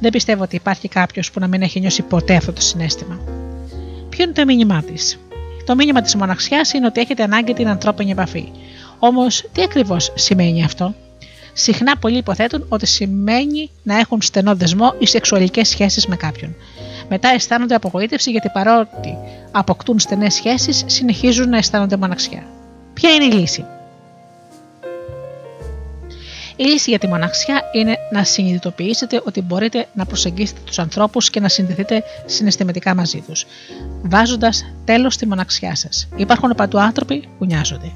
[0.00, 3.20] Δεν πιστεύω ότι υπάρχει κάποιος που να μην έχει νιώσει ποτέ αυτό το συνέστημα.
[4.08, 5.18] Ποιο είναι το μήνυμά της;
[5.66, 8.48] Το μήνυμα της μοναξιάς είναι ότι έχετε ανάγκη την ανθρώπινη επαφή.
[8.98, 10.94] Όμως, τι ακριβώς σημαίνει αυτό;
[11.56, 16.54] Συχνά πολλοί υποθέτουν ότι σημαίνει να έχουν στενό δεσμό ή σεξουαλικές σχέσεις με κάποιον.
[17.08, 19.18] Μετά αισθάνονται απογοήτευση γιατί παρότι
[19.50, 22.42] αποκτούν στενές σχέσεις, συνεχίζουν να αισθάνονται μοναξιά.
[22.94, 23.64] Ποια είναι η λύση;
[26.56, 31.40] Η λύση για τη μοναξιά είναι να συνειδητοποιήσετε ότι μπορείτε να προσεγγίσετε τους ανθρώπους και
[31.40, 33.46] να συνδεθείτε συναισθηματικά μαζί τους,
[34.02, 36.08] βάζοντας τέλος στη μοναξιά σας.
[36.16, 37.92] Υπάρχουν παντού άνθρωποι που νοιάζονται.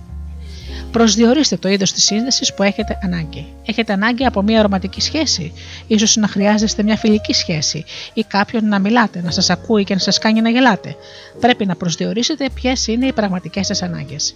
[0.92, 3.46] Προσδιορίστε το είδος της σύνδεσης που έχετε ανάγκη.
[3.66, 5.52] Έχετε ανάγκη από μια ρομαντική σχέση,
[5.86, 7.84] ίσως να χρειάζεστε μια φιλική σχέση
[8.14, 10.96] ή κάποιον να μιλάτε, να σας ακούει και να σας κάνει να γελάτε.
[11.40, 14.34] Πρέπει να προσδιορίσετε ποιες είναι οι πραγματικές σας ανάγκες.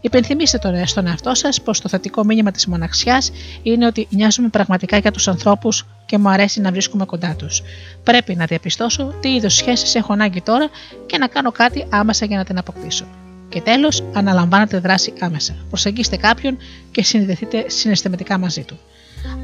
[0.00, 3.30] Υπενθυμίστε τώρα στον εαυτό σας πως το θετικό μήνυμα της μοναξιάς
[3.62, 7.62] είναι ότι νοιάζουμε πραγματικά για τους ανθρώπους και μου αρέσει να βρίσκουμε κοντά τους.
[8.04, 10.68] Πρέπει να διαπιστώσω τι είδος σχέσει έχω ανάγκη τώρα
[11.06, 13.21] και να κάνω κάτι άμεσα για να την αποκτήσω.
[13.52, 15.54] Και τέλος, αναλαμβάνετε δράση άμεσα.
[15.68, 16.58] Προσεγγίστε κάποιον
[16.90, 18.78] και συνδεθείτε συναισθηματικά μαζί του.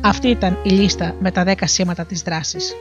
[0.01, 2.73] Αυτή ήταν η λίστα με τα 10 σήματα της δράσης.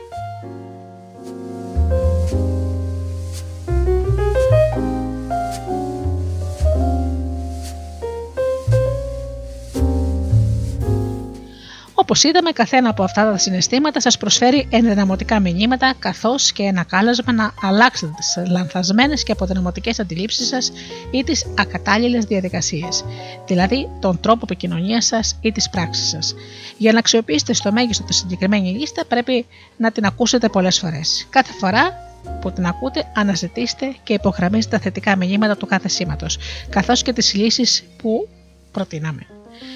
[12.10, 17.32] Όπως είδαμε, καθένα από αυτά τα συναισθήματα σας προσφέρει ενδυναμωτικά μηνύματα, καθώς και ένα κάλεσμα
[17.32, 20.72] να αλλάξετε τις λανθασμένες και αποδυναμωτικές αντιλήψεις σας
[21.10, 23.04] ή τις ακατάλληλες διαδικασίες,
[23.46, 26.34] δηλαδή τον τρόπο επικοινωνίας σας ή τις πράξεις σας.
[26.78, 31.26] Για να αξιοποιήσετε στο μέγιστο τη συγκεκριμένη λίστα, πρέπει να την ακούσετε πολλές φορές.
[31.30, 31.92] Κάθε φορά
[32.40, 37.34] που την ακούτε, αναζητήστε και υπογραμμίζετε τα θετικά μηνύματα του κάθε σήματος, καθώς και τις
[37.34, 38.28] λύσεις που
[38.72, 39.26] προτείναμε.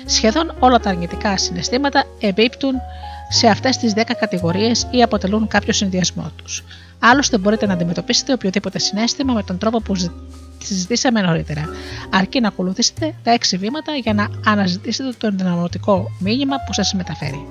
[0.07, 2.75] Σχεδόν όλα τα αρνητικά συναισθήματα εμπίπτουν
[3.29, 6.65] σε αυτές τις 10 κατηγορίες ή αποτελούν κάποιο συνδυασμό τους.
[6.99, 9.95] Άλλωστε, μπορείτε να αντιμετωπίσετε οποιοδήποτε συνέστημα με τον τρόπο που
[10.63, 11.69] συζητήσαμε νωρίτερα,
[12.11, 17.47] αρκεί να ακολουθήσετε τα 6 βήματα για να αναζητήσετε το ενδυναμωτικό μήνυμα που σας μεταφέρει.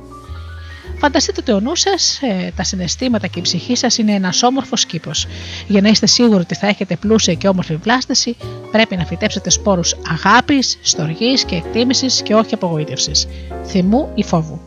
[1.01, 4.85] Φανταστείτε ότι ο νου σας, ε, τα συναισθήματα και η ψυχή σας είναι ένας όμορφος
[4.85, 5.27] κήπος.
[5.67, 8.35] Για να είστε σίγουροι ότι θα έχετε πλούσια και όμορφη βλάστηση,
[8.71, 13.27] πρέπει να φυτέψετε σπόρους αγάπης, στοργής και εκτίμησης και όχι απογοήτευσης,
[13.65, 14.59] θυμού ή φόβου.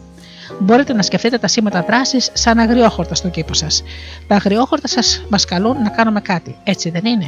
[0.58, 3.82] Μπορείτε να σκεφτείτε τα σήματα δράσης σαν αγριόχορτα στον κήπο σας.
[4.26, 7.26] Τα αγριόχορτα σας μας καλούν να κάνουμε κάτι, έτσι δεν είναι;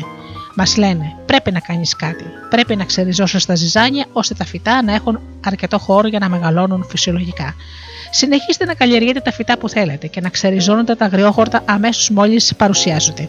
[0.57, 2.25] Μας λένε: Πρέπει να κάνεις κάτι.
[2.51, 6.85] Πρέπει να ξεριζώσεις τα ζυζάνια ώστε τα φυτά να έχουν αρκετό χώρο για να μεγαλώνουν
[6.89, 7.55] φυσιολογικά.
[8.17, 13.29] Συνεχίστε να καλλιεργείτε τα φυτά που θέλετε και να ξεριζώνετε τα αγριόχορτα αμέσως μόλις παρουσιάζονται.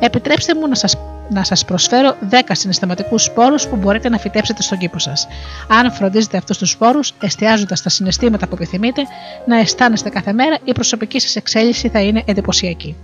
[0.00, 0.96] Επιτρέψτε μου να σας
[1.28, 5.26] να σας προσφέρω 10 συναισθηματικούς σπόρους που μπορείτε να φυτέψετε στον κήπο σας.
[5.68, 9.02] Αν φροντίζετε αυτούς τους σπόρους, εστιάζοντας στα συναισθήματα που επιθυμείτε,
[9.46, 12.96] να αισθάνεστε κάθε μέρα, η προσωπική σας εξέλιξη θα είναι εντυπωσιακή.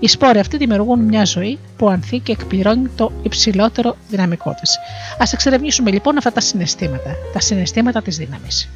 [0.00, 4.76] Οι σπόροι αυτοί δημιουργούν μια ζωή που ανθεί και εκπληρώνει το υψηλότερο δυναμικό της.
[5.18, 8.68] Α εξερευνήσουμε λοιπόν αυτά τα συναισθήματα, τα συναισθήματα της δύναμης.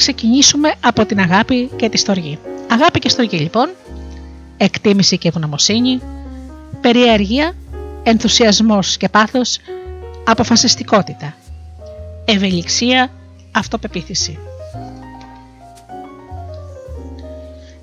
[0.00, 2.38] Ξεκινήσουμε από την αγάπη και τη στοργή.
[2.70, 3.70] Αγάπη και στοργή λοιπόν,
[4.56, 6.00] εκτίμηση και ευγνωμοσύνη,
[6.80, 7.52] περιέργεια,
[8.02, 9.58] ενθουσιασμός και πάθος,
[10.24, 11.34] αποφασιστικότητα,
[12.30, 13.10] ευελιξία,
[13.50, 14.38] αυτοπεποίθηση.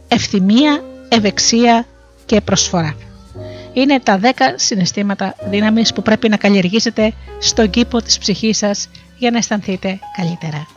[0.08, 1.86] Ευθυμία, ευεξία
[2.26, 2.96] και προσφορά.
[3.74, 4.26] Είναι τα 10
[4.56, 10.77] συναισθήματα δύναμης που πρέπει να καλλιεργήσετε στον κήπο της ψυχής σας για να αισθανθείτε καλύτερα.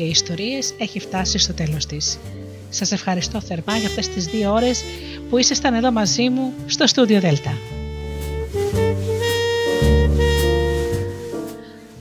[0.00, 2.18] Και Ιστορίες» έχει φτάσει στο τέλος της.
[2.70, 4.84] Σας ευχαριστώ θερμά για αυτές τις δύο ώρες
[5.30, 7.52] που ήσασταν εδώ μαζί μου στο στούντιο Δέλτα.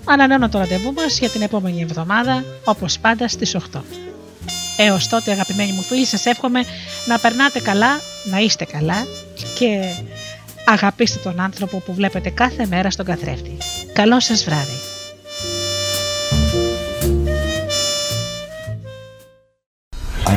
[0.04, 3.84] Ανανεώνω το ραντεβού μας για την επόμενη εβδομάδα, όπως πάντα στις 8.
[4.78, 6.64] Έως τότε αγαπημένοι μου φίλοι σας εύχομαι
[7.06, 9.06] να περνάτε καλά, να είστε καλά
[9.58, 9.82] και
[10.66, 13.58] αγαπήστε τον άνθρωπο που βλέπετε κάθε μέρα στον καθρέφτη.
[13.94, 14.89] Καλό σας βράδυ.